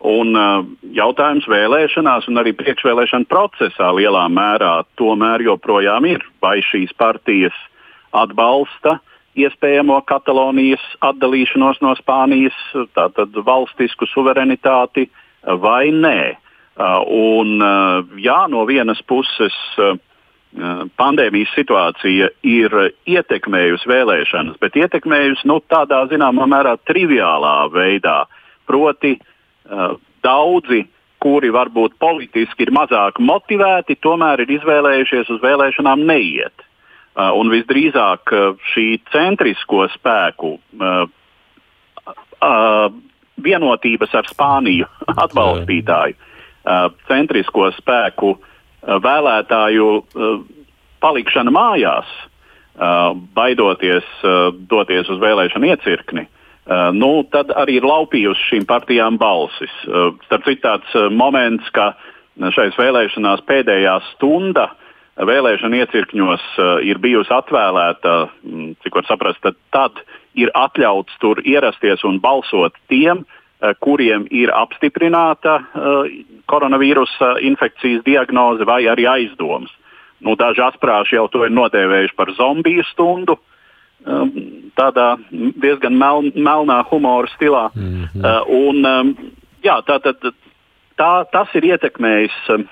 [0.00, 0.64] Un uh,
[0.96, 7.56] jautājums vēlēšanās un arī priekšvēlēšana procesā lielā mērā tomēr joprojām ir, vai šīs partijas
[8.16, 8.96] atbalsta
[9.38, 12.56] iespējamo Katalonijas atdalīšanos no Spānijas,
[12.96, 15.06] tātad valstisku suverenitāti
[15.62, 16.20] vai nē.
[16.80, 17.58] Un,
[18.18, 19.56] jā, no vienas puses
[20.98, 28.24] pandēmijas situācija ir ietekmējusi vēlēšanas, bet ietekmējusi nu, tādā zināmā mērā triviālā veidā.
[28.66, 29.14] Proti,
[30.24, 30.82] daudzi,
[31.20, 36.66] kuri varbūt politiski ir mazāk motivēti, tomēr ir izvēlējušies uz vēlēšanām neiet.
[37.20, 41.00] Uh, un visdrīzāk uh, šī centrisko spēku uh,
[43.44, 44.86] vienotības ar Spāniju
[45.24, 46.16] atbalstītāju,
[47.08, 48.30] centrisko spēku
[49.04, 49.86] vēlētāju
[51.04, 52.10] palikšana mājās
[53.36, 54.08] baidoties
[54.68, 56.26] doties uz vēlēšanu iecirkni,
[56.96, 59.72] nu, tad arī ir laupījusi šīm partijām balsis.
[60.28, 61.92] Starp citu, tāds moments, ka
[62.56, 64.70] šais vēlēšanās pēdējā stunda
[65.26, 66.46] vēlēšana iecirkņos
[66.86, 68.14] ir bijusi atvēlēta,
[68.84, 70.00] cik var saprast, tad, tad
[70.38, 73.24] ir atļauts tur ierasties un balsot tiem,
[73.84, 75.58] kuriem ir apstiprināta
[76.48, 79.72] koronavīrusa infekcijas diagnoze vai arī aizdomas.
[80.20, 83.38] Nu, daži asprāši jau to ir nodēvējuši par zombiju stundu.
[84.00, 84.30] Um,
[84.80, 87.68] tādā diezgan mel, melnā humora stilā.
[87.74, 88.44] Mm -hmm.
[88.48, 89.14] un, um,
[89.62, 90.32] jā, tā, tā,
[90.96, 92.64] tā, tas ir ietekmējis um,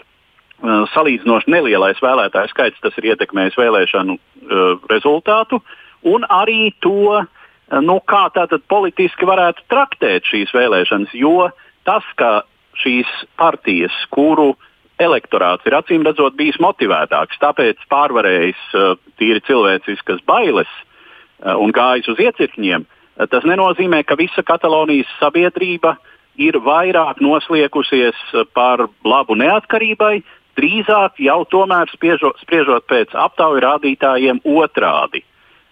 [0.63, 5.61] salīdzinoši nelielais vēlētāju skaits, tas ir ietekmējis vēlēšanu uh, rezultātu
[6.09, 11.15] un arī to, uh, nu, kā tātad politiski varētu traktēt šīs vēlēšanas.
[11.15, 11.51] Jo
[11.87, 12.43] tas, ka
[12.79, 14.69] šīs partijas, kuru uh,
[14.99, 22.11] elektorāts ir acīm redzot bijis motivētāks, tāpēc pārvarējis uh, tīri cilvēciskas bailes uh, un gājis
[22.13, 22.85] uz iecirkņiem.
[22.85, 25.97] Uh, tas nenozīmē, ka visa Katalonijas sabiedrība
[26.39, 28.19] ir vairāk nosliegusies
[28.55, 30.21] par labu neatkarībai,
[30.59, 35.23] drīzāk jau tomēr spriežot, spriežot pēc aptauju rādītājiem otrādi,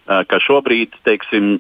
[0.07, 1.59] ka šobrīd teiksim,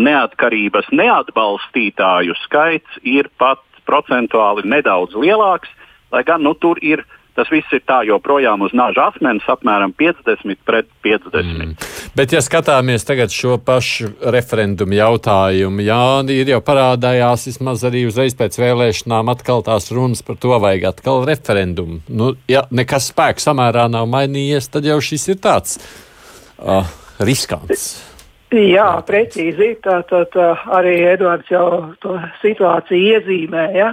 [0.00, 5.72] neatkarības neatbalstītāju skaits ir pat procentuāli nedaudz lielāks
[6.10, 7.04] Lai gan nu, tur ir
[7.36, 11.50] tas viss ir tā joprojām uz nāža asmenis, apmēram 50 pret 50.
[11.50, 11.74] Mm.
[12.16, 16.02] Bet, ja skatāmies tagad šo pašu referendumu jautājumu, jā,
[16.34, 21.24] ir jau parādījās vismaz arī uzreiz pēc vēlēšanām atkal tās runas par to vajag atkal
[21.28, 22.02] referendumu.
[22.08, 25.80] Nu, ja nekas spēks samērā nav mainījies, tad jau šis ir tāds
[26.58, 26.86] uh,
[27.22, 27.90] riskants.
[28.50, 29.76] Jā, precīzi.
[29.84, 33.76] Tātad tā, arī Edvards jau to situāciju iezīmēja.
[33.78, 33.90] Ja?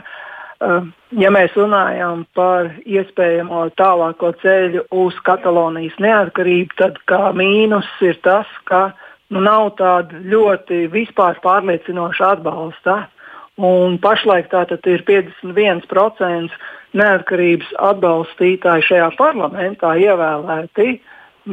[0.58, 8.18] Um, ja mēs runājam par iespējamo tālāko ceļu uz Katalonijas neatkarību, tad kā mīnus ir
[8.26, 8.88] tas, ka
[9.30, 13.04] nu, nav tāda ļoti vispār pārliecinoša atbalsta.
[13.62, 16.58] Un pašlaik tātad ir 51%
[16.98, 20.98] neatkarības atbalstītāji šajā parlamentā ievēlēti,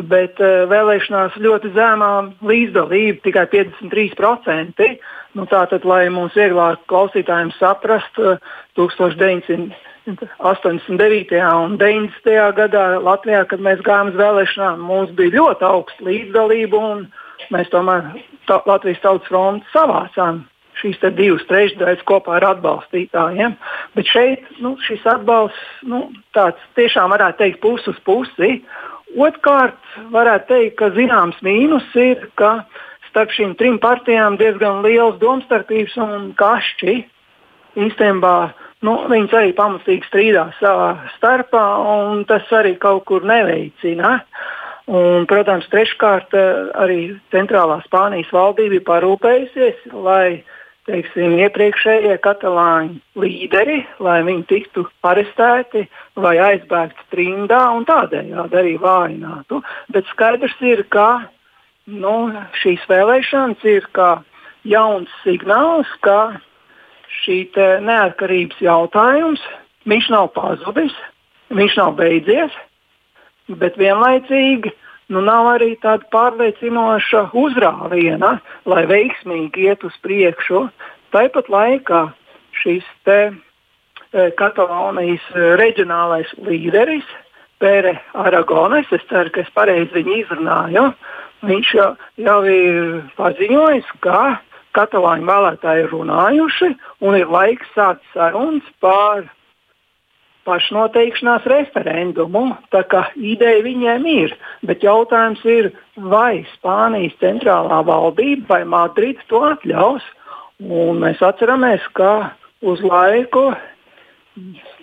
[0.09, 4.97] bet uh, vēlēšanās ļoti zemā līdzdalība tikai 53%.
[5.35, 8.15] Nu, tātad, lai mums vieglāk klausītājiem saprast,
[8.79, 11.35] 1989.
[11.65, 12.55] un 90.
[12.55, 17.11] gadā Latvijā, kad mēs gājām uz vēlēšanām, mums bija ļoti augsta līdzdalība, un
[17.51, 18.03] mēs tomēr
[18.47, 20.45] tā, Latvijas Tautas fronti savācām
[20.79, 23.53] šīs divas trešdaļas kopā ar atbalstītājiem.
[23.95, 26.09] Bet šeit nu, šis atbalsts nu,
[26.79, 28.51] tiešām varētu teikt pusi uz pusi.
[29.15, 29.79] Otrkārt,
[30.15, 32.65] varētu teikt, ka zināms mīnus ir, ka
[33.15, 36.97] starp šīm trim partijām diezgan liels domstarpības un kašķi.
[37.79, 38.35] Īstenībā
[38.87, 41.63] nu, viņas arī pamatīgi strīdās savā starpā,
[41.95, 44.19] un tas arī kaut kur neveicina.
[44.91, 46.35] Un, protams, treškārt
[46.77, 50.43] arī centrālā Spānijas valdība ir parūpējusies, lai
[50.85, 55.87] teiksim, iepriekšējie katalāņu līderi, lai viņi tiktu arestēti
[56.21, 59.63] vai aizbēgti trimdā un tādējādi arī vājinātu.
[59.95, 61.25] Bet skaidrs ir, ka
[61.87, 62.17] nu,
[62.63, 64.23] šīs vēlēšanas ir kā
[64.65, 66.41] jauns signāls, ka
[67.23, 67.45] šī
[67.85, 69.43] neatkarības jautājums
[70.11, 70.95] nav pazudis,
[71.53, 72.53] viņš nav beidzies,
[73.49, 74.73] bet vienlaicīgi
[75.13, 80.69] nu, nav arī tāda pārliecinoša uzrāviena, lai veiksmīgi iet uz priekšu.
[81.13, 82.07] Tāpat laikā
[82.63, 83.35] šis te,
[84.13, 85.27] e, Katalonijas
[85.61, 87.05] reģionālais līderis,
[87.61, 90.89] Pere Aragones, es ceru, ka es pareizi viņu izrunāju,
[91.49, 92.83] viņš jau, jau ir
[93.19, 94.41] paziņojis, ka
[94.75, 96.71] katalāņu vēlētāji ir runājuši
[97.07, 99.25] un ir laiks sākt sarunas par
[100.45, 102.51] pašnoteikšanās referendumu.
[102.75, 104.35] Tā kā ideja viņiem ir,
[104.69, 110.05] bet jautājums ir, vai Spānijas centrālā valdība vai Madrida to atļaus.
[110.65, 113.53] Un mēs atceramies, ka uz laiku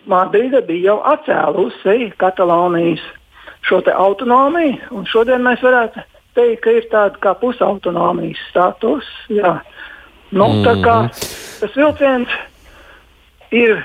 [0.10, 3.04] Madrida bija jau atcēlusi Katalonijas
[3.68, 6.02] šo autonomiju, un šodien mēs varētu
[6.38, 9.08] teikt, ka ir tāda kā pusautonomijas status.
[9.32, 9.60] Jā.
[10.32, 10.62] Nu, mm.
[10.66, 10.98] tā kā
[11.62, 12.32] tas vilciens
[13.52, 13.82] ir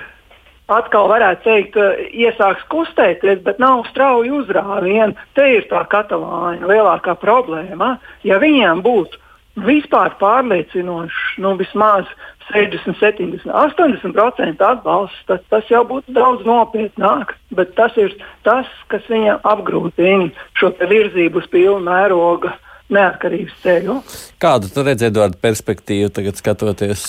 [0.70, 1.78] atkal, varētu teikt,
[2.14, 5.14] iesāks kustēties, bet nav strauji uzrāvieni.
[5.38, 7.96] Te ir tā katalāņa lielākā problēma.
[8.26, 9.22] Ja viņiem būtu
[9.66, 12.09] vispār pārliecinoši, nu, vismaz
[12.52, 17.35] 60, 70, 80% atbalsts, tad tas jau būtu daudz nopietnāk.
[17.56, 18.14] Bet tas ir
[18.46, 22.54] tas, kas viņam apgrūtina šo virzību uz pilnu mēroga
[22.92, 24.00] neatkarības ceļu.
[24.42, 27.06] Kādu tu redzi, Edvards, perspektīvu tagad skatoties?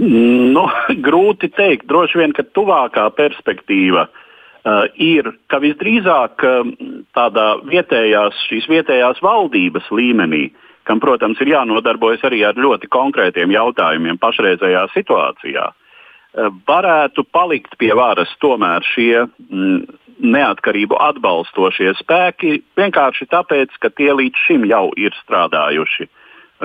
[0.00, 0.66] Nu,
[1.06, 1.88] grūti teikt.
[1.88, 6.72] Droši vien, ka tuvākā perspektīva uh, ir, ka visdrīzāk uh,
[7.16, 10.48] tādā vietējās, šīs vietējās valdības līmenī,
[10.88, 17.92] kam, protams, ir jānodarbojas arī ar ļoti konkrētiem jautājumiem pašreizējā situācijā, uh, varētu palikt pie
[17.96, 19.82] varas tomēr šie mm,
[20.20, 26.08] neatkarību atbalstošie spēki, vienkārši tāpēc, ka tie līdz šim jau ir strādājuši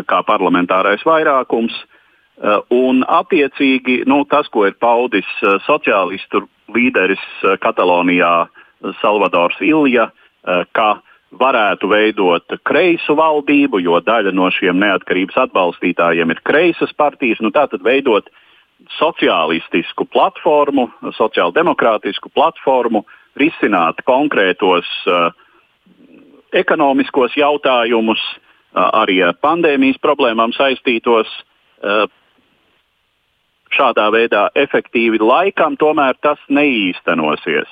[0.06, 1.76] kā parlamentārais vairākums.
[2.36, 5.28] Uh, un, attiecīgi, nu, tas, ko ir paudis
[5.64, 6.44] sociālistu
[6.76, 7.22] līderis
[7.64, 8.48] Katalonijā,
[9.00, 10.10] Salvadors Ilja,
[10.76, 10.88] ka
[11.34, 17.42] varētu veidot kreisu valdību, jo daļa no šiem neatkarības atbalstītājiem ir kreisas partijas.
[17.44, 18.30] Nu, Tātad veidot
[19.00, 23.06] sociālistisku platformu, sociāldemokrātisku platformu,
[23.40, 25.32] risināt konkrētos uh,
[26.56, 31.32] ekonomiskos jautājumus, uh, arī ar pandēmijas problēmām saistītos.
[31.82, 32.06] Uh,
[33.76, 37.68] šādā veidā efektīvi laikam tomēr tas neīstenosies.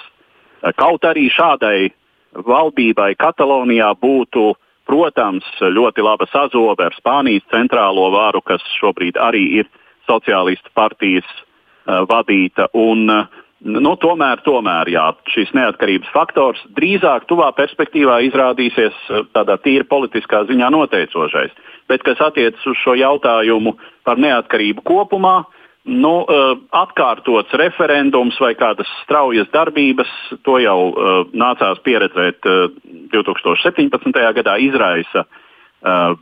[0.80, 1.94] Kaut arī šādai
[2.36, 4.54] valdībai Katalonijā būtu,
[4.89, 9.69] protams, ļoti laba sazobe ar Spānijas centrālo varu, kas šobrīd arī ir
[10.10, 12.67] sociālistu partijas uh, vadīta.
[12.74, 19.56] Un, uh, Nu, tomēr, tomēr jā, šis neatkarības faktors drīzāk tuvā perspektīvā izrādīsies eh, tādā
[19.63, 21.54] tīri politiskā ziņā noteicošais.
[21.88, 25.46] Bet, kas attiecas uz šo jautājumu par neatkarību kopumā,
[25.86, 30.12] nu, eh, atkārtots referendums vai kādas straujas darbības,
[30.43, 32.69] to jau uh, nācās pieredzēt uh,
[33.13, 34.19] 2017.
[34.39, 35.28] gadā, izraisa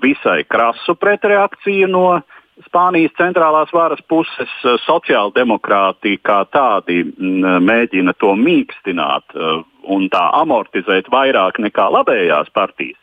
[0.01, 2.23] visai krasu pretreakciju no
[2.67, 9.61] Spānijas centrālās varas puses eh, sociāldemokrāti kā tādi mm, mēģina to mīkstināt eh,
[9.95, 12.99] un tā amortizēt vairāk nekā labējās partijas.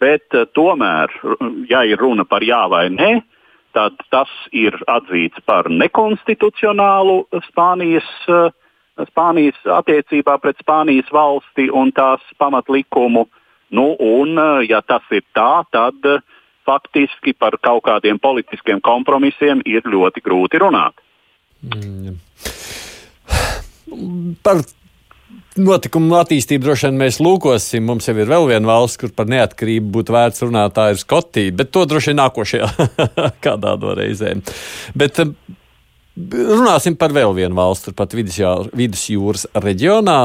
[0.00, 1.12] Bet eh, tomēr,
[1.70, 3.10] ja ir runa par jā vai nē,
[3.74, 8.08] tad tas ir atzīts par nekonstitucionālu Spānijas,
[9.10, 13.26] Spānijas attiecībā pret Spānijas valsti un tās pamatlikumu.
[13.74, 16.22] Nu, un, ja tas ir tā, tad uh,
[16.66, 20.96] faktiski par kaut kādiem politiskiem kompromisiem ir ļoti grūti runāt.
[21.64, 22.16] Mm.
[24.44, 24.60] Par
[25.60, 27.84] notikumu attīstību droši vien mēs lūkosim.
[27.86, 31.54] Mums jau ir vēl viena valsts, kur par neatkarību būtu vērts runāt, tā ir Skotija,
[31.54, 32.88] bet to droši vien nākošajā
[33.44, 34.42] kādā no reizēm.
[34.98, 35.36] Bet, um,
[36.14, 40.18] Runāsim par vēl vienu valsti, turpat vidusjūras reģionā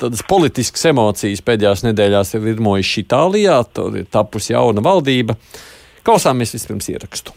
[0.00, 3.56] tādas politiskas emocijas pēdējās nedēļās ir virmojušas Itālijā.
[3.74, 5.34] Tur ir tapusi jauna valdība.
[6.06, 7.34] Klausāmies vispirms ierakstu.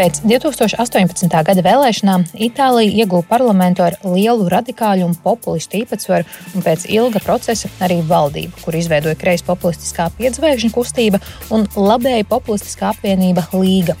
[0.00, 1.26] Pēc 2018.
[1.44, 6.24] gada vēlēšanām Itālija ieguva parlamentu ar lielu radikāļu un populistu īpatsvaru,
[6.56, 11.20] un pēc ilga procesa arī valdību, kur izveidoja kreis populistiskā piedzvēkšņa kustība
[11.52, 14.00] un labēji populistiskā apvienība Līga.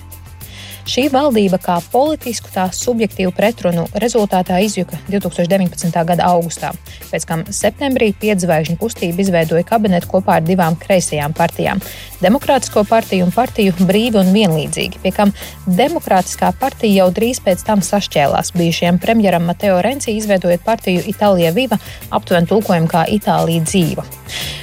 [0.88, 5.92] Šī valdība kā politisku, tā subjektīvu pretrunu rezultātā izjuka 2019.
[6.08, 6.70] gada augustā,
[7.10, 11.82] pēc kam septembrī piedzvaigžņu kustība izveidoja kabinetu kopā ar divām kreisajām partijām-
[12.24, 15.32] Demokrātisko partiju un partiju Brīvi un vienlīdzīgi, pie kam
[15.66, 21.78] Demokrātiskā partija jau drīz pēc tam sašķēlās bijušajam premjeram Mateo Renci, izveidojot partiju Itālija Viva,
[22.10, 24.04] aptuveni tulkojumu kā Itālija dzīva.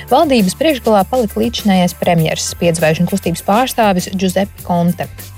[0.09, 5.36] Valdības priekšgalā palika līdzinājais premjeras, piedzvaigžņu kustības pārstāvis Giuseppe Conte.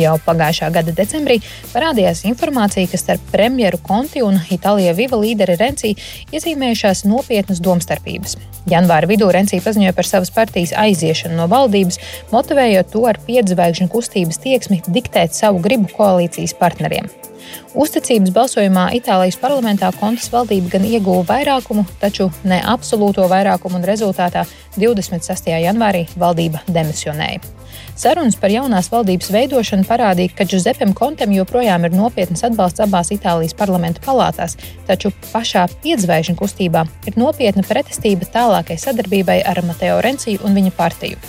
[0.00, 1.36] Jau pagājušā gada decembrī
[1.72, 5.92] parādījās informācija, ka starp premjeru Konti un Itālijas Viva līderi Renci
[6.32, 8.38] iezīmējušās nopietnas domstarpības.
[8.72, 12.00] Janvāra vidū Renci paziņoja par savas partijas aiziešanu no valdības,
[12.32, 17.10] motivējot to ar piedzvaigžņu kustības tieksmi diktēt savu gribu koalīcijas partneriem.
[17.76, 24.46] Uzticības balsojumā Itālijas parlamentā Kontas valdība gan ieguva vairākumu, taču ne absolūto vairākumu, un rezultātā
[24.78, 25.52] 26.
[25.66, 27.42] janvārī valdība demisionēja.
[27.92, 33.52] Sarunas par jaunās valdības veidošanu parādīja, ka Giuseppem Kontem joprojām ir nopietnas atbalsts abās Itālijas
[33.58, 34.56] parlamenta palātās,
[34.88, 41.20] taču pašā piedzvaigžņu kustībā ir nopietna pretestība tālākai sadarbībai ar Mateo Renciju un viņa partiju.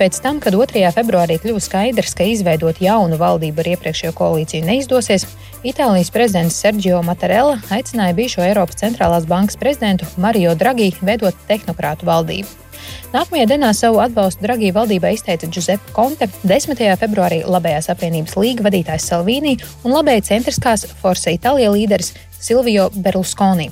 [0.00, 0.80] Pēc tam, kad 2.
[0.96, 5.28] februārī kļuva skaidrs, ka izveidot jaunu valdību ar iepriekšējo koalīciju neizdosies,
[5.62, 12.71] Itālijas prezidents Sergio Mattarella aicināja bijušo Eiropas centrālās bankas prezidentu Mario Draghi veidot tehnokrātu valdību.
[13.12, 16.78] Nākamajā dienā savu atbalstu Dragī valdībai izteica Giuseppe Conte, 10.
[16.96, 19.52] februārī labējās apvienības līga vadītājs Salvīnī
[19.84, 23.68] un labēja centriskās Forza Itālija līderis Silvio Berlusconi.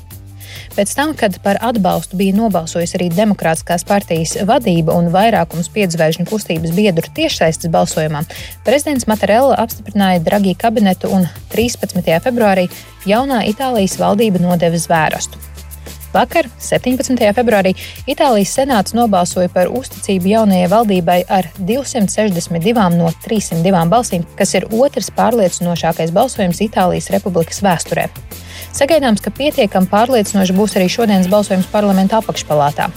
[0.76, 6.76] Pēc tam, kad par atbalstu bija nobalsojusi arī Demokrātiskās partijas vadība un vairākums piedzvaigžņu kustības
[6.76, 8.26] biedru tiešsaistes balsojumā,
[8.68, 11.24] prezidents Matarella apstiprināja Dragī kabinetu un
[11.54, 12.12] 13.
[12.26, 12.68] februārī
[13.08, 15.40] jaunā Itālijas valdība nodeva zvērastu.
[16.10, 17.14] Vakar, 17.
[17.36, 17.70] februārī,
[18.10, 25.12] Itālijas senāts nobalsoja par uzticību jaunajai valdībai ar 262 no 302 balsīm, kas ir otrs
[25.14, 28.08] pārliecinošākais balsojums Itālijas Republikas vēsturē.
[28.74, 32.90] Sagaidāms, ka pietiekami pārliecinoši būs arī šodienas balsojums parlamenta apakšpalātā.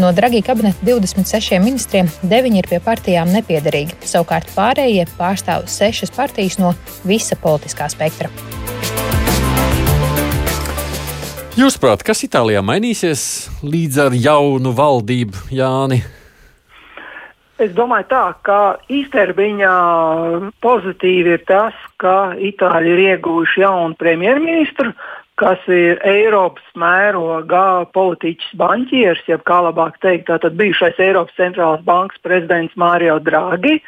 [0.00, 6.58] No Dragī kabineta 26 ministriem 9 ir pie partijām nepiederīgi, savukārt pārējie pārstāv sešas partijas
[6.62, 6.74] no
[7.06, 8.32] visa politiskā spektra.
[11.56, 13.20] Jūsuprāt, kas Itālijā mainīsies
[13.64, 16.02] līdz ar jaunu valdību, Jāni?
[17.56, 18.58] Es domāju, tā, ka
[18.92, 19.76] īstermiņā
[20.60, 24.92] pozitīvi ir tas, ka Itāļi ir ieguvuši jaunu premjerministru,
[25.40, 32.20] kas ir Eiropas mērogā politiķis banķieris, jeb kā labāk teikt, tātad bijušais Eiropas centrālās bankas
[32.20, 33.78] prezidents Mārio Draghi.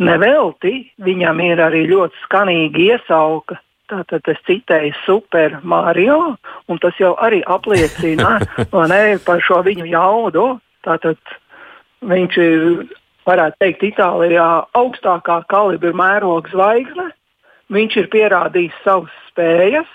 [0.00, 6.36] Nevelti viņam ir arī ļoti skanīgi iesauka Tātad es citēju Super Mario,
[6.68, 8.36] un tas jau arī apliecina
[8.92, 10.48] ne, par šo viņu jaudu.
[10.84, 11.20] Tātad
[12.04, 12.66] viņš ir,
[13.28, 17.08] varētu teikt, Itālijā augstākā kalibra mēroga zvaigzne.
[17.72, 19.88] Viņš ir pierādījis savas spējas.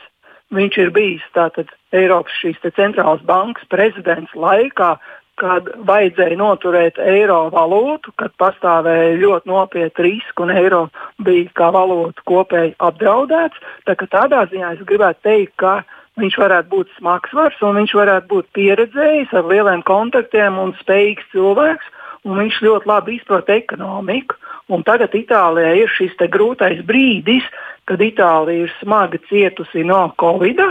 [0.54, 2.34] Viņš ir bijis tātad, Eiropas
[2.76, 4.96] centrālās bankas prezidents laikā,
[5.42, 10.84] kad vajadzēja noturēt eiro valūtu, kad pastāvēja ļoti nopietni riski un eiro
[11.26, 13.58] bija kā valūta kopēji apdraudēts.
[13.88, 15.74] Tā tādā ziņā es gribētu teikt, ka
[16.22, 21.92] viņš varētu būt smagsvars un viņš varētu būt pieredzējis ar lieliem kontaktiem un spējīgs cilvēks.
[22.24, 24.38] Un viņš ļoti labi izprot ekonomiku.
[24.72, 27.44] Un tagad Itālijā ir šis grūtais brīdis,
[27.84, 30.62] kad Itālija ir smagi cietusi no Covid.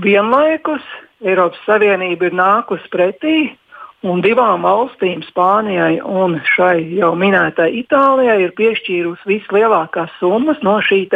[0.00, 0.86] Vienlaikus
[1.24, 3.36] Eiropas Savienība ir nākusi pretī
[4.06, 11.06] un divām valstīm, Spānijai un šai jau minētai Itālijai, ir piešķīrusi vislielākās summas no šī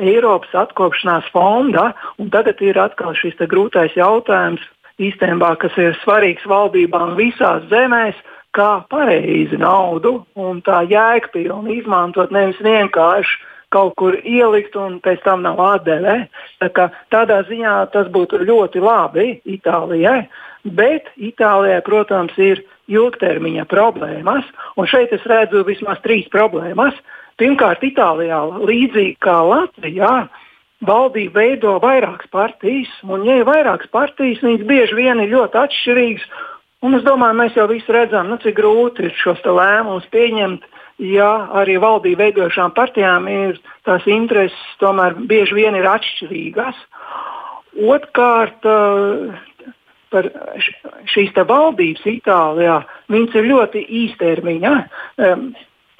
[0.00, 1.92] Eiropas atkopšanās fonda.
[2.32, 4.64] Tagad ir atkal šis grūtais jautājums,
[5.02, 8.16] īstenībā, kas ir svarīgs valdībām visās zemēs.
[8.52, 13.38] Kā pareizi naudu un tā jēgpilni izmantot, nevis vienkārši
[13.72, 16.26] kaut kur ielikt un pēc tam nav atdeve.
[16.60, 20.26] Tā tādā ziņā tas būtu ļoti labi Itālijai.
[20.62, 22.62] Bet Itālijai, protams, ir
[22.92, 24.46] ilgtermiņa problēmas,
[24.78, 26.94] un šeit es redzu vismaz trīs problēmas.
[27.40, 30.12] Pirmkārt, Itālijā, līdzīgi kā Latvijā,
[30.86, 36.26] valdība veido vairākas partijas, un, ja ir vairākas partijas, viņas bieži vien ir ļoti atšķirīgas.
[36.82, 40.64] Un es domāju, mēs jau visi redzam, nu, cik grūti ir šos lēmumus pieņemt,
[40.98, 41.30] ja
[41.62, 46.78] arī valdību veidošām partijām ir tās intereses, tomēr bieži vien ir atšķirīgas.
[47.88, 48.66] Otrkārt,
[50.12, 50.28] par
[51.08, 52.82] šīs valdības Itālijā,
[53.12, 54.72] viņas ir ļoti īstermiņa.
[55.24, 55.52] Um,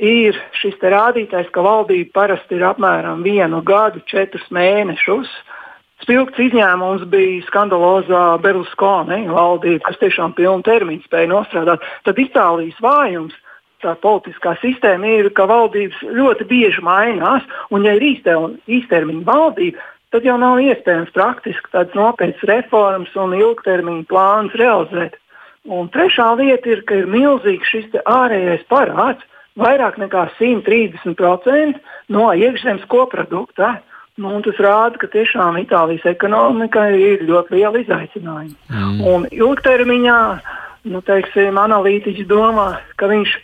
[0.03, 5.31] ir šis rādītājs, ka valdība parasti ir apmēram vienu gadu, četrus mēnešus.
[6.03, 11.85] Spilgts izņēmums bija skandalozā Berlusconi valdība, kas tiešām pilnu termiņu spēja nostrādāt.
[12.03, 13.37] Tad Itālijas vājums
[13.83, 20.27] tā politiskā sistēma ir, ka valdības ļoti bieži mainās, un ja ir īstermiņa valdība, tad
[20.29, 25.19] jau nav iespējams praktiski tādas nopietnas reformas un ilgtermiņa plānus realizēt.
[25.63, 29.23] Un trešā lieta ir, ka ir milzīgs šis ārējais parāds,
[29.59, 31.79] vairāk nekā 130%
[32.13, 33.77] no iekšzemes koprodukta.
[34.21, 38.59] Nu, tas rāda, ka tiešām Itālijas ekonomikai ir ļoti liela izaicinājuma.
[38.69, 38.99] Mm.
[39.09, 40.19] Un ilgtermiņā
[40.93, 43.39] nu, teiksim, analītiķi domā, ka viņš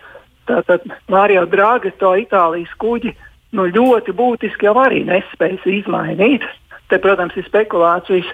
[0.48, 3.14] tātad Mario Draghi to Itālijas kuģi
[3.56, 6.44] nu, ļoti būtiski jau arī nespējas izmainīt.
[6.88, 8.28] Te, protams, ir spekulācijas,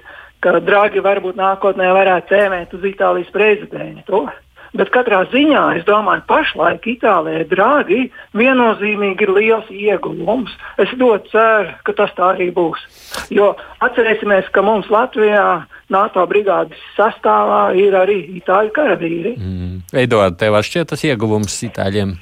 [0.45, 4.27] ka Dragi varbūt nākotnē varētu cēmēt uz Itālijas prezidentu.
[4.75, 8.01] Bet katrā ziņā es domāju, ka pašlaik Itālijai Dragi
[8.35, 10.51] viennozīmīgi ir liels ieguvums.
[10.83, 12.83] Es ļoti ceru, ka tas tā arī būs.
[13.31, 13.53] Jo
[13.87, 15.63] atcerēsimies, ka mums Latvijā
[15.95, 19.37] NATO brigādes sastāvā ir arī itāļu karavīri.
[19.39, 19.77] Mm.
[20.05, 22.17] Edvards, tev šķiet tas ieguvums itāļiem?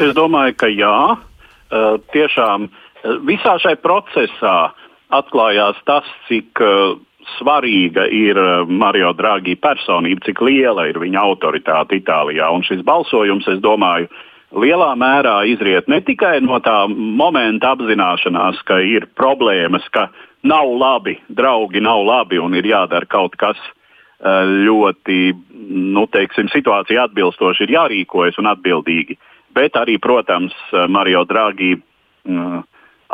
[0.00, 0.96] Es domāju, ka jā.
[1.74, 4.56] Uh, tiešām uh, visā šajā procesā
[5.14, 6.96] atklājās tas, cik uh,
[7.38, 12.50] svarīga ir Mario Draghi personība, cik liela ir viņa autoritāte Itālijā.
[12.54, 14.10] Un šis balsojums, es domāju,
[14.54, 20.08] lielā mērā izriet ne tikai no tā momenta apzināšanās, ka ir problēmas, ka
[20.44, 23.60] nav labi, draugi nav labi un ir jādara kaut kas
[24.24, 25.34] ļoti,
[25.94, 29.18] nu, teiksim, situācija atbilstoši, ir jārīkojas un atbildīgi.
[29.54, 30.54] Bet arī, protams,
[30.88, 32.62] Mario Draghi uh,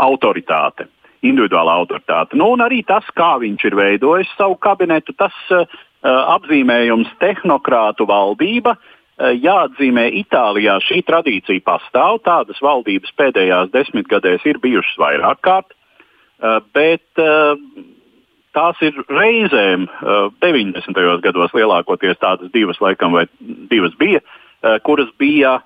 [0.01, 0.87] autoritāte,
[1.27, 2.39] individuāla autoritāte.
[2.39, 5.67] Nu, un arī tas, kā viņš ir veidojis savu kabinetu, tas uh,
[6.05, 8.77] apzīmējums tehnokrātu valdība.
[8.77, 12.23] Uh, jāatzīmē, Itālijā šī tradīcija pastāv.
[12.27, 15.77] Tādas valdības pēdējās desmitgadēs ir bijušas vairāk kārt.
[16.41, 17.53] Uh, bet uh,
[18.57, 19.85] tās ir reizēm
[20.43, 20.97] 90.
[21.23, 23.29] gados lielākoties tādas divas, laikam, vai
[23.71, 24.19] divas bija,
[24.83, 25.61] kuras bija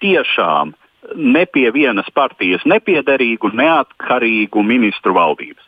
[0.00, 0.70] tiešām
[1.14, 5.62] ne pie vienas partijas nepiederīgu, neatkarīgu ministru valdības.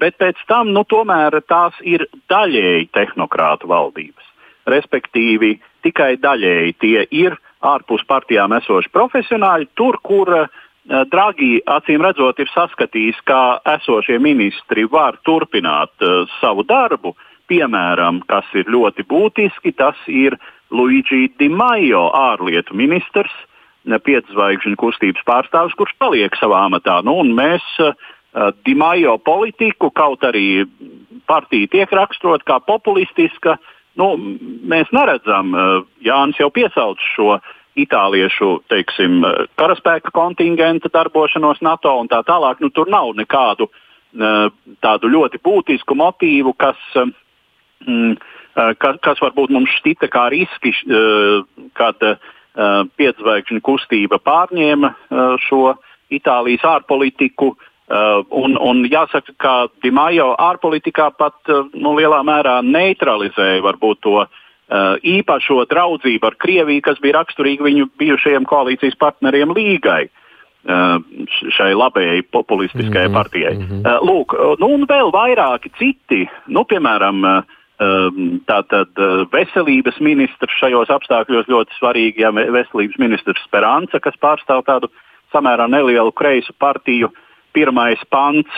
[0.00, 4.24] Bet pēc tam nu, tomēr tās ir daļēji tehnokrātu valdības.
[4.68, 10.48] Respektīvi, tikai daļēji tie ir ārpus partijām esoši profesionāļi, tur, kur uh,
[10.88, 17.12] Dragi acīm redzot ir saskatījis, ka esošie ministri var turpināt uh, savu darbu.
[17.48, 20.36] Piemēram, kas ir ļoti būtiski, tas ir
[20.72, 23.32] Luigi Di Maio, ārlietu ministrs,
[24.04, 27.00] piedzvaigžņu kustības pārstāvis, kurš paliek savā amatā.
[27.06, 27.94] Nu, mēs uh,
[28.66, 30.66] Di Maio politiku, kaut arī
[31.28, 33.56] partija tiek raksturota kā populistiska,
[34.00, 34.12] nu,
[34.68, 35.54] mēs neredzam.
[35.54, 37.38] Uh, Jānis jau piesauc šo
[37.78, 39.22] itāliešu teiksim,
[39.54, 42.58] karaspēka kontingenta darbošanos NATO un tā tālāk.
[42.60, 44.48] Nu, tur nav nekādu uh,
[44.84, 48.16] tādu ļoti būtisku motīvu, kas, um,
[48.54, 50.72] kas, kas varbūt mums šķita kā riski,
[51.78, 52.02] kad
[52.98, 54.92] piedzvaigžņu kustība pārņēma
[55.46, 55.76] šo
[56.10, 57.52] Itālijas ārpolitiku.
[57.88, 64.16] Uh, un, un jāsaka, ka Dimajo ārpolitikā pat uh, nu, lielā mērā neutralizēja varbūt to
[64.26, 70.10] uh, Uh, īpašo draudzību ar Krieviju, kas bija raksturīga viņu bijušajiem koalīcijas partneriem līgai.
[70.68, 70.98] Uh,
[71.56, 73.54] šai labējai populistiskajai mm -hmm, partijai.
[73.56, 74.02] Mm -hmm.
[74.04, 77.46] Lūk, nu, un vēl vairāki citi, nu, piemēram, um,
[77.78, 79.00] tātad
[79.30, 84.90] veselības ministrs šajos apstākļos ļoti svarīgi, ja veselības ministrs Speranca, kas pārstāv tādu
[85.30, 87.12] samērā nelielu kreisu partiju,
[87.54, 88.50] pirmais pants,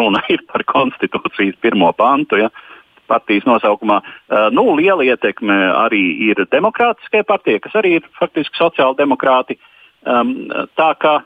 [0.00, 2.78] runa ir par konstitūcijas pirmo pantu, ja, uh,
[3.08, 4.02] partijas nosaukumā.
[4.04, 9.58] Uh, nu, liela ietekme arī ir demokrātiskajai partijai, kas arī ir faktiski sociāldemokrāti.
[10.06, 10.34] Um,
[10.78, 11.18] tā kā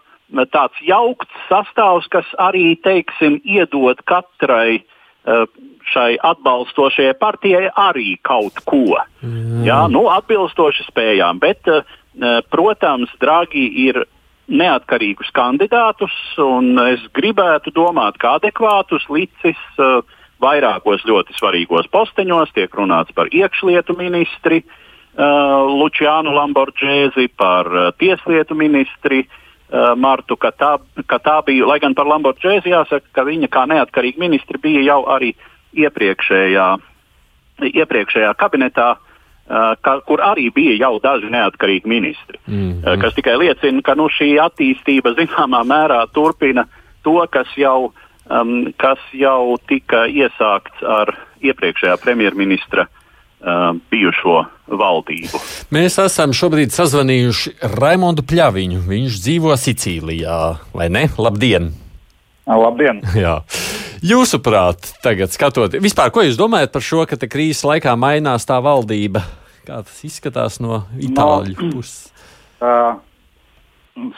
[0.55, 4.87] tāds jaukts sastāvs, kas arī teiksim, iedod katrai uh,
[5.93, 8.99] šai atbalstošajai partijai arī kaut ko.
[9.23, 9.63] Mm.
[9.67, 14.03] Jā, nu, atbilstoši spējām, bet, uh, protams, Dragi ir
[14.53, 16.13] neatkarīgus kandidātus,
[16.43, 19.61] un es gribētu domāt, ka adekvātus licis
[20.43, 22.51] vairākos ļoti svarīgos posteņos.
[22.53, 24.65] Tiek runāts par iekšlietu ministri
[25.17, 27.71] Lučiānu Lamborghēzi, par
[28.03, 29.39] tieslietu ministri uh,
[29.97, 31.67] Martu Katābiju.
[31.69, 35.33] Lai gan par Lamborghēzi jāsaka, ka viņa kā neatkarīga ministri bija jau arī
[35.73, 36.67] iepriekšējā,
[37.73, 38.91] iepriekšējā kabinetā.
[39.53, 43.01] Uh, ka, kur arī bija jau daži neatkarīgi ministri, mm -hmm.
[43.03, 46.65] kas tikai liecina, ka nu, šī attīstība zināmā mērā turpina
[47.03, 47.93] to, kas jau
[48.31, 53.02] um, kas jau tika iesākts ar iepriekšējā premjerministra uh,
[53.91, 54.39] bijušo
[54.79, 55.41] valdību.
[55.75, 58.83] Mēs esam šobrīd sazvanījuši Raimondu Pļaviņu.
[58.87, 60.39] Viņš dzīvo Sicīlijā,
[60.77, 61.09] vai ne?
[61.19, 61.73] Labdien!
[62.47, 63.03] Labdien!
[63.25, 63.41] Jā.
[64.03, 69.23] Jūsuprāt, tagad skatoties, vispār, ko jūs domājat par šo, ka krīzes laikā mainās tā valdība?
[69.63, 72.09] Kā tas izskatās no itāļu no, puses?
[72.63, 72.93] Uh,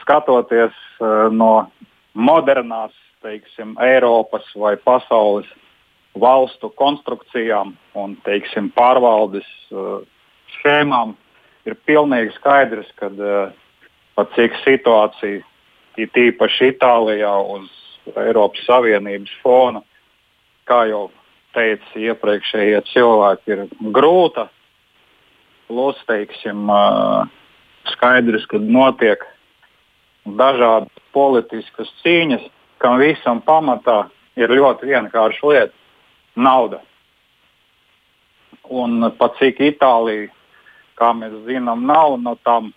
[0.03, 1.71] skatoties uh, no
[2.13, 2.93] modernās
[3.25, 5.49] teiksim, Eiropas vai pasaules
[6.21, 10.03] valstu konstrukcijām un teiksim, pārvaldes uh,
[10.59, 11.15] schēmām,
[11.67, 15.43] ir pilnīgi skaidrs, ka uh, cik situācija
[15.99, 17.71] ir tīpaši Itālijā uz
[18.15, 19.83] Eiropas Savienības fona,
[20.69, 21.09] kā jau
[21.55, 24.49] teica iepriekšējie cilvēki, ir grūta.
[25.69, 27.25] Plus, teiksim, uh,
[27.95, 29.23] skaidrs, ka notiek
[30.25, 32.45] dažādas politiskas cīņas,
[32.83, 34.05] kam visam pamatā
[34.37, 35.75] ir ļoti vienkārša lieta-
[36.37, 36.81] nauda.
[38.73, 40.31] Un pat cik Itālija,
[40.99, 42.73] kā mēs zinām, nav no tām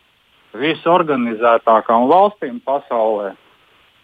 [0.57, 3.33] visorganizētākajām valstīm pasaulē,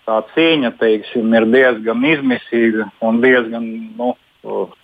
[0.07, 4.13] tā cīņa teiksim, ir diezgan izmisīga un diezgan nu,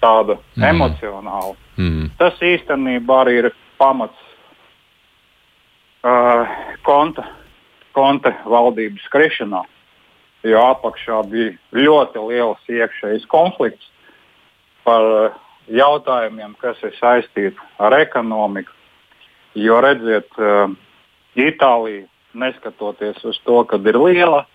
[0.04, 0.64] tāda mm.
[0.72, 1.56] emocionāla.
[1.80, 2.12] Mm.
[2.20, 3.50] Tas īstenībā arī ir
[3.80, 4.20] pamats
[6.04, 6.48] uh,
[6.88, 7.28] konta,
[7.96, 9.64] konta valdības skrišanā
[10.48, 13.90] jo apakšā bija ļoti liels iekšējs konflikts
[14.90, 15.40] par eh,
[15.80, 18.74] jautājumiem, kas ir saistīti ar ekonomiku.
[19.58, 20.78] Jo redziet, eh,
[21.40, 24.46] Itālija, neskatoties uz to, ka ir liela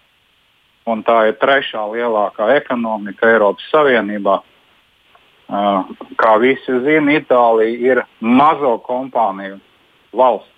[0.90, 8.76] un tā ir trešā lielākā ekonomika Eiropas Savienībā, eh, kā visi zina, Itālija ir mazo
[8.88, 9.60] kompāniju
[10.14, 10.50] valsts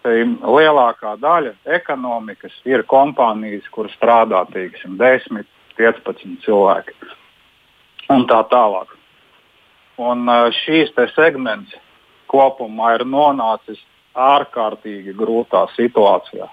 [0.00, 5.44] lielākā daļa ekonomikas ir kompānijas, kur strādā teiksim, 10,
[5.76, 7.19] 15 cilvēki
[8.10, 8.96] un tā tālāk.
[10.00, 10.26] Un
[10.62, 11.74] šīs segments
[12.30, 13.80] kopumā ir nonācis
[14.14, 16.48] ārkārtīgi grūtā situācijā.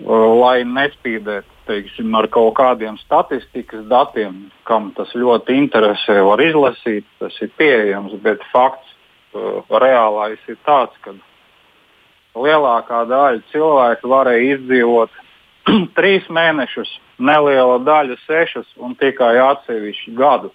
[0.00, 7.36] Lai nespīdētu teiksim, ar kaut kādiem statistikas datiem, kam tas ļoti interesē, var izlasīt, tas
[7.44, 8.96] ir pieejams, bet fakts
[9.70, 11.12] reālais ir tāds, ka
[12.34, 15.20] lielākā daļa cilvēku varēja izdzīvot
[15.98, 16.90] trīs mēnešus,
[17.20, 20.52] neliela daļa sešus un tikai atsevišķu gadu.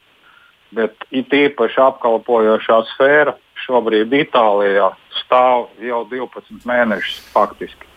[0.76, 3.36] Bet it īpaši apkalpojošā sfēra
[3.66, 4.92] šobrīd Itālijā
[5.22, 7.92] stāv jau 12 mēnešus faktiski.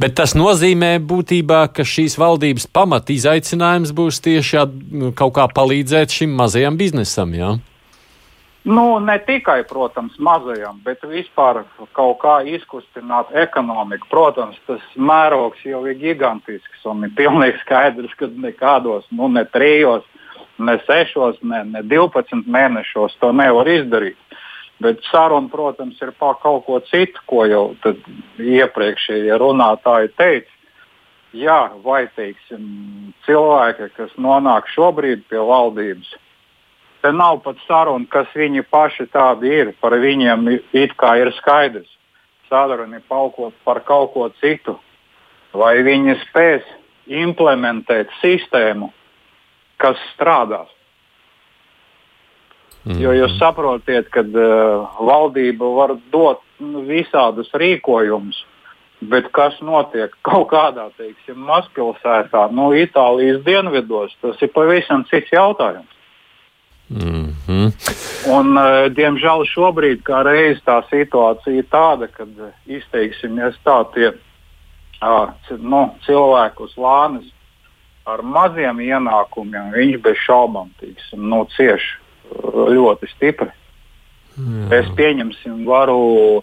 [0.00, 6.14] Bet tas nozīmē būtībā, ka šīs valdības pamat izaicinājums būs tieši nu, kaut kā palīdzēt
[6.20, 7.34] šim mazajam biznesam.
[7.36, 7.56] Jā?
[8.66, 11.60] Nu, ne tikai, protams, mazajam, bet vispār
[11.94, 14.08] kaut kā izkustināt ekonomiku.
[14.10, 20.02] Protams, tas mērogs jau ir gigantisks un ir pilnīgi skaidrs, ka nekādos, nu, ne trijos,
[20.58, 24.18] ne sešos, ne, ne 12 mēnešos to nevar izdarīt.
[24.82, 27.64] Bet saruna, protams, ir par kaut ko citu, ko jau
[28.42, 30.52] iepriekšējie runātāji teica.
[31.36, 32.66] Jā, vai teiksim,
[33.30, 36.16] cilvēki, kas nonāk šobrīd pie valdības,
[37.06, 39.72] te nav pat saruna, kas viņi paši tādi ir.
[39.80, 41.88] Par viņiem it kā ir skaidrs.
[42.50, 43.04] Saruna ir
[43.64, 44.74] par kaut ko citu.
[45.54, 46.66] Vai viņi spēs
[47.06, 48.90] implementēt sistēmu,
[49.78, 50.68] kas strādās.
[52.86, 52.98] Mm.
[53.02, 58.42] Jo jūs saprotiet, ka uh, valdība var dot nu, visādus rīkojumus,
[59.10, 65.34] bet kas notiek kaut kādā, teiksim, mazpilsētā, no nu, Itālijas dienvidos, tas ir pavisam cits
[65.34, 65.95] jautājums.
[66.90, 67.72] Mm -hmm.
[68.30, 72.26] Un, uh, diemžēl šobrīd kā reiz tā situācija ir tāda, ka
[72.66, 74.12] izteiksimies tā tie
[75.58, 77.26] nu, cilvēku uz lānes
[78.06, 80.70] ar maziem ienākumiem, viņš bez šaubām
[81.12, 81.98] nu, cieši
[82.54, 83.50] ļoti stipri.
[84.36, 84.80] Jā.
[84.80, 86.42] Es pieņemsim, varu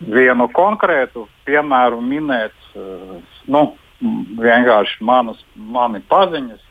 [0.00, 2.54] vienu konkrētu piemēru minēt.
[3.46, 3.76] Nu,
[4.40, 6.62] vienkārši manas, mani paziņas.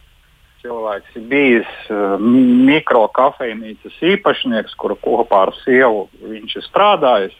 [0.66, 2.16] Cilvēks ir bijis uh,
[2.66, 7.36] mikrokafejnīcas īpašnieks, kur kopā ar sievu viņš ir strādājis.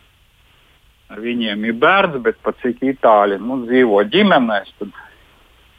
[1.22, 4.94] Viņiem ir bērns, bet pat cik itāļi nu, dzīvo ģimenēs, tad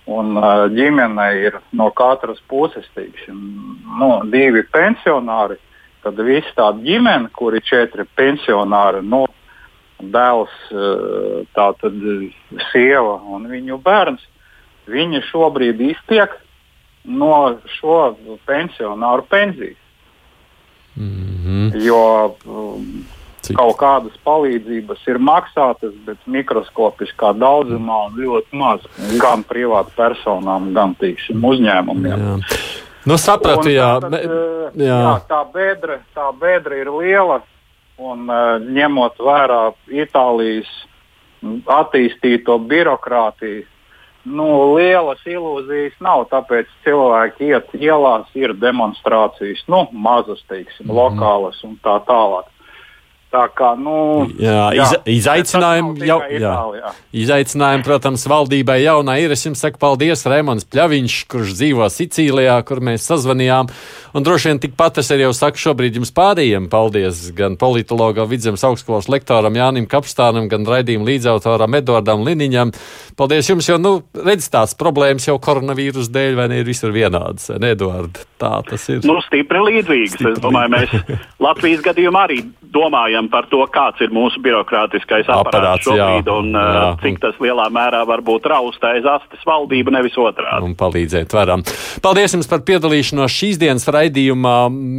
[0.07, 3.38] Un uh, ģimenei ir no katras puses teiksim,
[3.99, 5.59] nu, divi pensionāri.
[6.05, 9.24] Tad viss tā ģimene, kur ir četri pensionāri, nu,
[9.99, 11.99] dēls, uh, tātad
[12.68, 14.22] sieva un viņu bērns,
[14.86, 16.38] viņi šobrīd iztiek
[17.07, 19.78] no šo pensionāru pensijas.
[20.96, 21.84] Mm -hmm.
[21.84, 23.04] Jo um,
[23.46, 23.57] Cik?
[23.61, 28.80] Kaut kādas palīdzības ir maksātas, bet mikroskopiskā daudzumā un ļoti maz.
[29.22, 32.24] Gan privātu personām, gan tīksim, uzņēmumiem.
[32.24, 32.57] Jā.
[33.07, 34.00] Nu, sapratu, jā.
[34.02, 34.16] Tad,
[34.74, 34.88] jā.
[34.88, 35.12] jā.
[35.30, 37.38] Tā bedra, tā bedra ir liela
[38.02, 39.61] un uh, ņemot vērā
[39.94, 40.72] Itālijas
[41.70, 43.62] attīstīto birokrātiju.
[44.26, 50.96] Nu, lielas ilūzijas nav, tāpēc cilvēki iet ielās, ir demonstrācijas, nu, mazas, teiksim, mm.
[50.98, 52.50] lokālas un tā tālāk.
[53.37, 56.45] Tā kā, nu, jā, jā, iz, izaicinājumi jau ir.
[57.16, 59.34] Izaicinājumi, protams, valdībai jaunai ir.
[59.34, 63.68] Es jums saku paldies, Rēmons Pļaviņš, kurš dzīvo Sicīlijā, kur mēs sazvanījām.
[64.16, 68.64] Un droši vien tikpat es arī jau saku šobrīd jums pārējiem paldies gan politologam, vidzemes
[68.64, 72.72] augstskolas lektoram Jānim Kapstānam, gan raidījuma līdzautoram Edvardam Liniņam.
[73.20, 77.51] Paldies jums, jo, nu, redz tās problēmas jau koronavīrus dēļ, vai ne, ir visur vienādas,
[77.61, 78.22] ne, Edvard?
[78.41, 79.05] Tā tas ir.
[79.09, 80.16] Nu, stipri līdzīgas.
[80.16, 80.34] Stipri.
[80.37, 82.43] Es domāju, mēs Latvijas gadījumā arī
[82.76, 87.40] domājam par to, kāds ir mūsu birokrātiskais aparāts, aparāts šobrīd jā, un jā, cik tas
[87.42, 90.64] lielā mērā var būt raustais astes valdība, nevis otrādi.
[90.66, 91.64] Un palīdzēt varam.
[92.04, 94.56] Paldies jums par piedalīšanos šīs dienas raidījumā.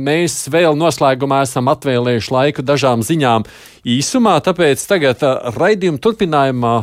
[0.07, 3.47] Mēs vēl noslēgumā esam atvēlējuši laiku dažām ziņām
[3.87, 6.75] īsumā, tāpēc tagad uh, raidījuma turpinājumā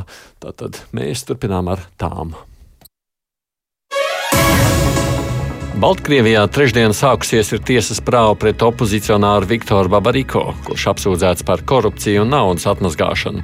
[0.45, 2.35] tātad mēs turpinām ar tām.
[5.75, 12.69] Baltkrievijā trešdien sākusies tiesas prāva pret opozicionāru Viktoru Babariko, kurš apsūdzēts par korupciju un naudas
[12.71, 13.43] atmazgāšanu.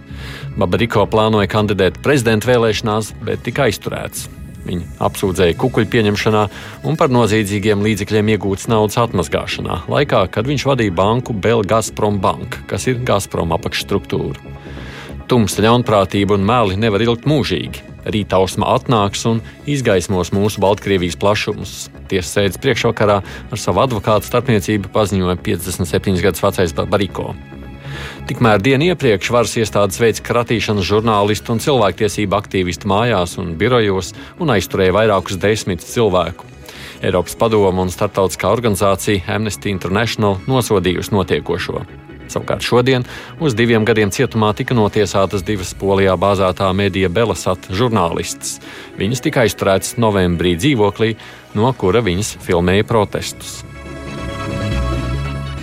[0.60, 4.28] Babariko plānoja kandidēt prezidenta vēlēšanās, bet tika aizturēts.
[4.62, 6.46] Viņu apsūdzēja kukuļu pieņemšanā
[6.86, 12.60] un par noziedzīgiem līdzekļiem iegūtas naudas atmazgāšanā, laikā, kad viņš vadīja banku Bel Gazprom Bank,
[12.70, 14.38] kas ir Gazprom apakšstruktūra.
[15.26, 17.89] Tumsa ļaunprātība un meli nevar ilgt mūžīgi.
[18.08, 21.76] Rītausma atnāks un izgaismos mūsu Baltkrievijas plašumus.
[22.10, 27.34] Tiesas sēdes priekšvakarā ar savu advokātu starpniecību paziņoja 57 gadus vecais Bariko.
[28.28, 34.54] Tikmēr dienu iepriekš varas iestādes veica kratīšanas žurnālistu un cilvēktiesību aktīvistu mājās un birojos un
[34.54, 36.46] aizturēja vairākus desmit cilvēku.
[37.02, 41.82] Eiropas padoma un starptautiskā organizācija Amnesty International nosodījusi notiekošo.
[42.30, 43.06] Savukārt šodien
[43.42, 48.60] uz diviem gadiem cietumā tika notiesātas divas polijā bāzētā medija Belasat žurnālistas.
[49.00, 51.16] Viņas tika aizturētas novembrī dzīvoklī,
[51.58, 53.60] no kura viņas filmēja protestus.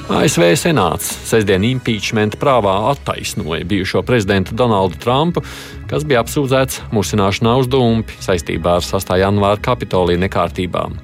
[0.08, 5.44] ASV Senāts sestdien impeachment prāvā attaisnoja bijušo prezidentu Donaldu Trumpu,
[5.92, 9.12] kas bija apsūdzēts musināšanā uz dumpi saistībā ar 6.
[9.20, 10.96] janvāra Kapitolija nekārtībām.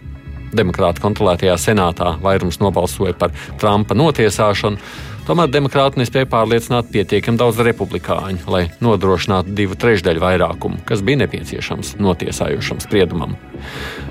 [0.55, 4.79] Demokrāta kontrolētajā senātā vairums nobalsoja par Trumpa notiesāšanu,
[5.27, 11.95] tomēr demokrāti nespēja pārliecināt pietiekami daudz republikāņu, lai nodrošinātu divu trešdaļu vairākumu, kas bija nepieciešams
[12.03, 13.37] notiesājošam spriedumam.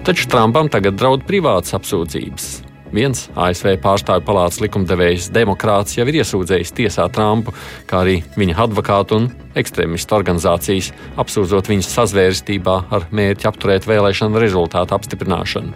[0.07, 2.53] Taču Trumpam tagad draud privātas apsūdzības.
[2.93, 7.55] Viens ASV pārstāvju palātas likumdevējs demokrāts jau ir iesūdzējis tiesā Trumpu,
[7.89, 10.91] kā arī viņa advokātu un ekstrēmistu organizācijas,
[11.21, 15.73] apsūdzot viņus sazvērstībā ar mērķi apturēt vēlēšanu rezultātu apstiprināšanu.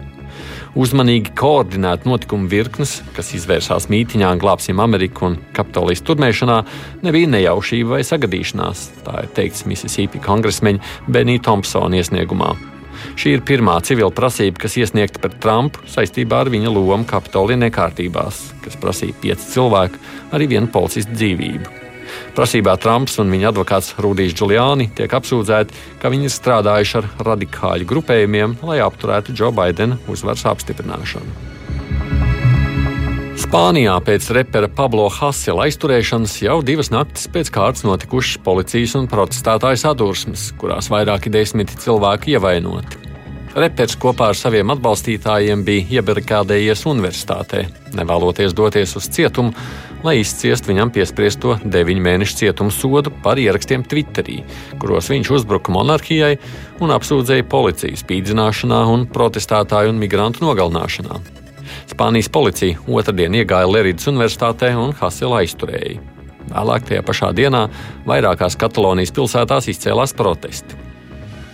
[0.77, 6.57] Uzmanīgi koordinēt notikumu virknes, kas izvērsās mītīņā, glābsim Ameriku un kapitolijas turmēšanā,
[7.01, 12.51] nebija nejaušība vai sagadīšanās, tā ir teikts Mississippi kongresmeņa Benija Thompsona iesniegumā.
[13.17, 18.43] Šī ir pirmā civila prasība, kas iesniegta pret Trumpu saistībā ar viņa lomu Kapitolija nekārtībās,
[18.61, 19.97] kas prasīja pieci cilvēku,
[20.37, 21.86] arī vienu policistu dzīvību.
[22.37, 27.89] Prasībā Trumps un viņa advokāts Rudijs Giuliani tiek apsūdzēti, ka viņi ir strādājuši ar radikāļu
[27.89, 31.55] grupējumiem, lai apturētu Džo Baidena uzvaras apstiprināšanu.
[33.37, 39.79] Spānijā pēc repera Pablo Hasela aizturēšanas jau divas naktis pēc kārtas notikušas policijas un protestētāju
[39.83, 43.06] sadursmes, kurās vairāki desmiti cilvēki ievainoti.
[43.55, 47.63] Repers kopā ar saviem atbalstītājiem bija iebarikādējies universitātē,
[47.95, 49.53] nevēloties doties uz cietumu,
[50.03, 54.41] lai izciest viņam piespriesto deviņu mēnešu cietuma sodu par ierakstiem Twitterī,
[54.81, 56.35] kuros viņš uzbruka monarhijai
[56.83, 61.21] un apsūdzēja policiju spīdzināšanā un protestētāju un migrantu nogalināšanā.
[61.87, 66.03] Spānijas policija otrdien iegāja Leridas universitātē un Haselu aizturēja.
[66.47, 67.65] Vēlāk tajā pašā dienā
[68.07, 70.86] vairākās Katalonijas pilsētās izcēlās protesti.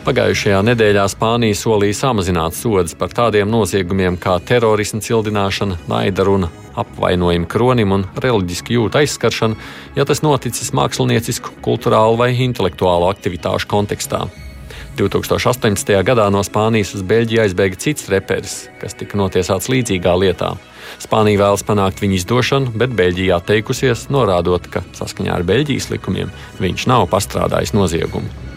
[0.04, 7.48] Pagājušajā nedēļā Spānija solīja samazināt sodus par tādiem noziegumiem kā terorisma cildināšana, naida runa, apvainojumi
[7.48, 9.56] kronim un reliģiski jūtu aizskaršana,
[9.96, 14.26] ja tas noticis māksliniecisku, kultūrālu vai intelektuālu aktivitāšu kontekstā.
[15.00, 15.96] 2018.
[16.04, 20.52] gadā no Spānijas uz Beļģiju aizbēga cits reperis, kas tika notiesāts līdzīgā lietā.
[21.00, 26.92] Spānija vēlas panākt viņa izdošanu, bet Beļģija atteikusies, norādot, ka saskaņā ar Beļģijas likumiem viņš
[26.92, 28.52] nav pastrādājis noziegumu.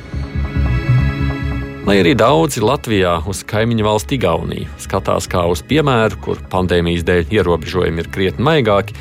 [1.86, 7.30] Lai arī daudzi Latvijā uz kaimiņu valsti Igauniju skatās kā uz piemēru, kur pandēmijas dēļ
[7.36, 8.96] ierobežojumi ir krietni maigāki,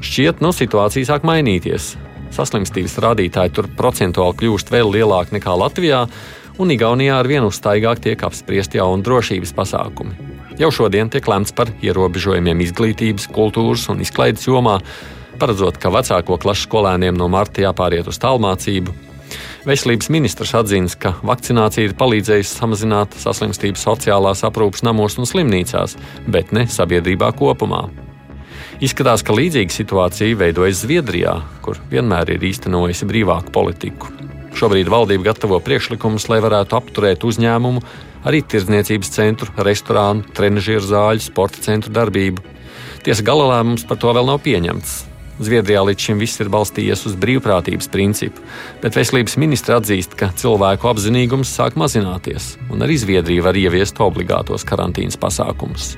[0.00, 1.90] šķiet, no nu, situācija sāk mainīties.
[2.32, 6.06] Saslimstības rādītāji tur procentuāli kļūst vēl lielāki nekā Latvijā,
[6.56, 10.16] un Igaunijā ar vienu uzstaigāk tiek apspriesti jauni drošības pasākumi.
[10.56, 14.80] Jau šodien tiek lemts par ierobežojumiem izglītības, kultūras un izklaides jomā,
[15.36, 19.11] paredzot, ka vecāko klašu skolēniem no marta jāpāriet uz tālmācību.
[19.62, 25.94] Veselības ministrs atzīst, ka vakcinācija ir palīdzējusi samazināt saslimstību sociālās aprūpes namos un slimnīcās,
[26.26, 27.84] bet ne sabiedrībā kopumā.
[28.82, 34.10] Izskatās, ka līdzīga situācija veidojas Zviedrijā, kur vienmēr ir īstenojusi brīvāku politiku.
[34.58, 37.84] Šobrīd valdība gatavo priekšlikumus, lai varētu apturēt uzņēmumu,
[38.26, 42.42] arī tirdzniecības centru, restorānu, trenižieru zāļu, sporta centru darbību.
[43.06, 45.11] Tiesa gala lēmums par to vēl nav pieņemts.
[45.40, 48.42] Zviedrijā līdz šim viss ir balstījies uz brīvprātības principu,
[48.82, 54.66] bet veselības ministra atzīst, ka cilvēku apzinīgums sāk mazināties, un arī Zviedrija var ieviest obligātos
[54.68, 55.94] karantīnas pasākumus.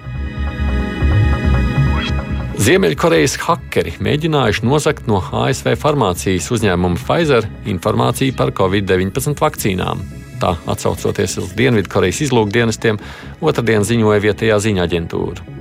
[2.64, 10.04] Ziemeļkorejas hakeri mēģinājuši nozagt no ASV farmācijas uzņēmuma Pfizer informāciju par Covid-19 vakcīnām.
[10.40, 13.02] Tā atsaucoties uz Dienvidkorejas izlūkdienestiem,
[13.42, 15.53] otrdien ziņoja vietējā ziņa aģentūra.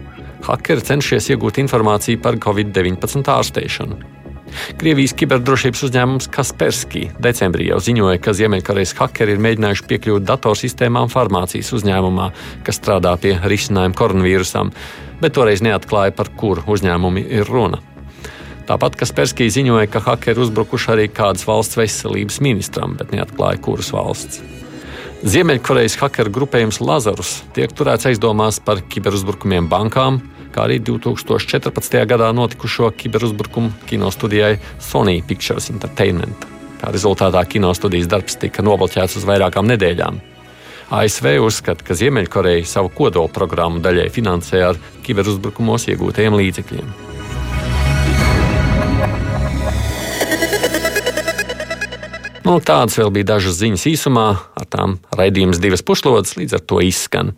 [0.43, 3.99] Hakeri cenšies iegūt informāciju par Covid-19 ārstēšanu.
[4.77, 11.71] Krievijas kiberdrošības uzņēmums Kaspersky decembrī jau ziņoja, ka Ziemeļkorejas hakeri ir mēģinājuši piekļūt datorsistēmām farmācijas
[11.79, 12.27] uzņēmumā,
[12.67, 14.73] kas strādā pie risinājuma koronavīrusam,
[15.23, 17.81] bet toreiz neatklāja, par kuru uzņēmumu ir runa.
[18.67, 24.43] Tāpat Kaspersky ziņoja, ka hakeri uzbrukuši arī kādas valsts veselības ministram, bet neatklāja, kuras valsts.
[25.23, 30.19] Ziemeļkorejas hakeru grupējums Lazarus tiek turēts aizdomās par kiberuzbrukumiem bankām,
[30.53, 31.97] kā arī 2014.
[32.09, 36.45] gadā notikušo kiberuzbrukumu kinostudijai Sony Pictures Entertainment.
[36.81, 40.21] Kā rezultātā kinostudijas darbs tika nobloķēts uz vairākām nedēļām.
[40.93, 46.93] ASV uzskata, ka Ziemeļkoreja savu kodola programmu daļai finansē ar kiberuzbrukumos iegūtajiem līdzekļiem.
[52.43, 54.27] Nu, tādas vēl bija dažas ziņas īsumā,
[54.59, 57.31] ar tām raidījums divas pušlodes līdz ar to izskan.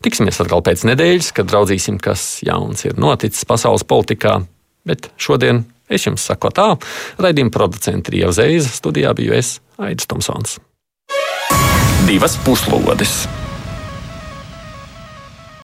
[0.00, 4.38] Tiksimies atkal pēc nedēļas, kad raudzīsim, kas jauns ir noticis pasaules politikā,
[4.88, 6.68] bet šodien Es jums saku tā,
[7.18, 10.60] raidījuma producents Rieva Zeiza, studijā biju es, Aidis Tomsons.
[12.06, 13.24] Divas puslodes!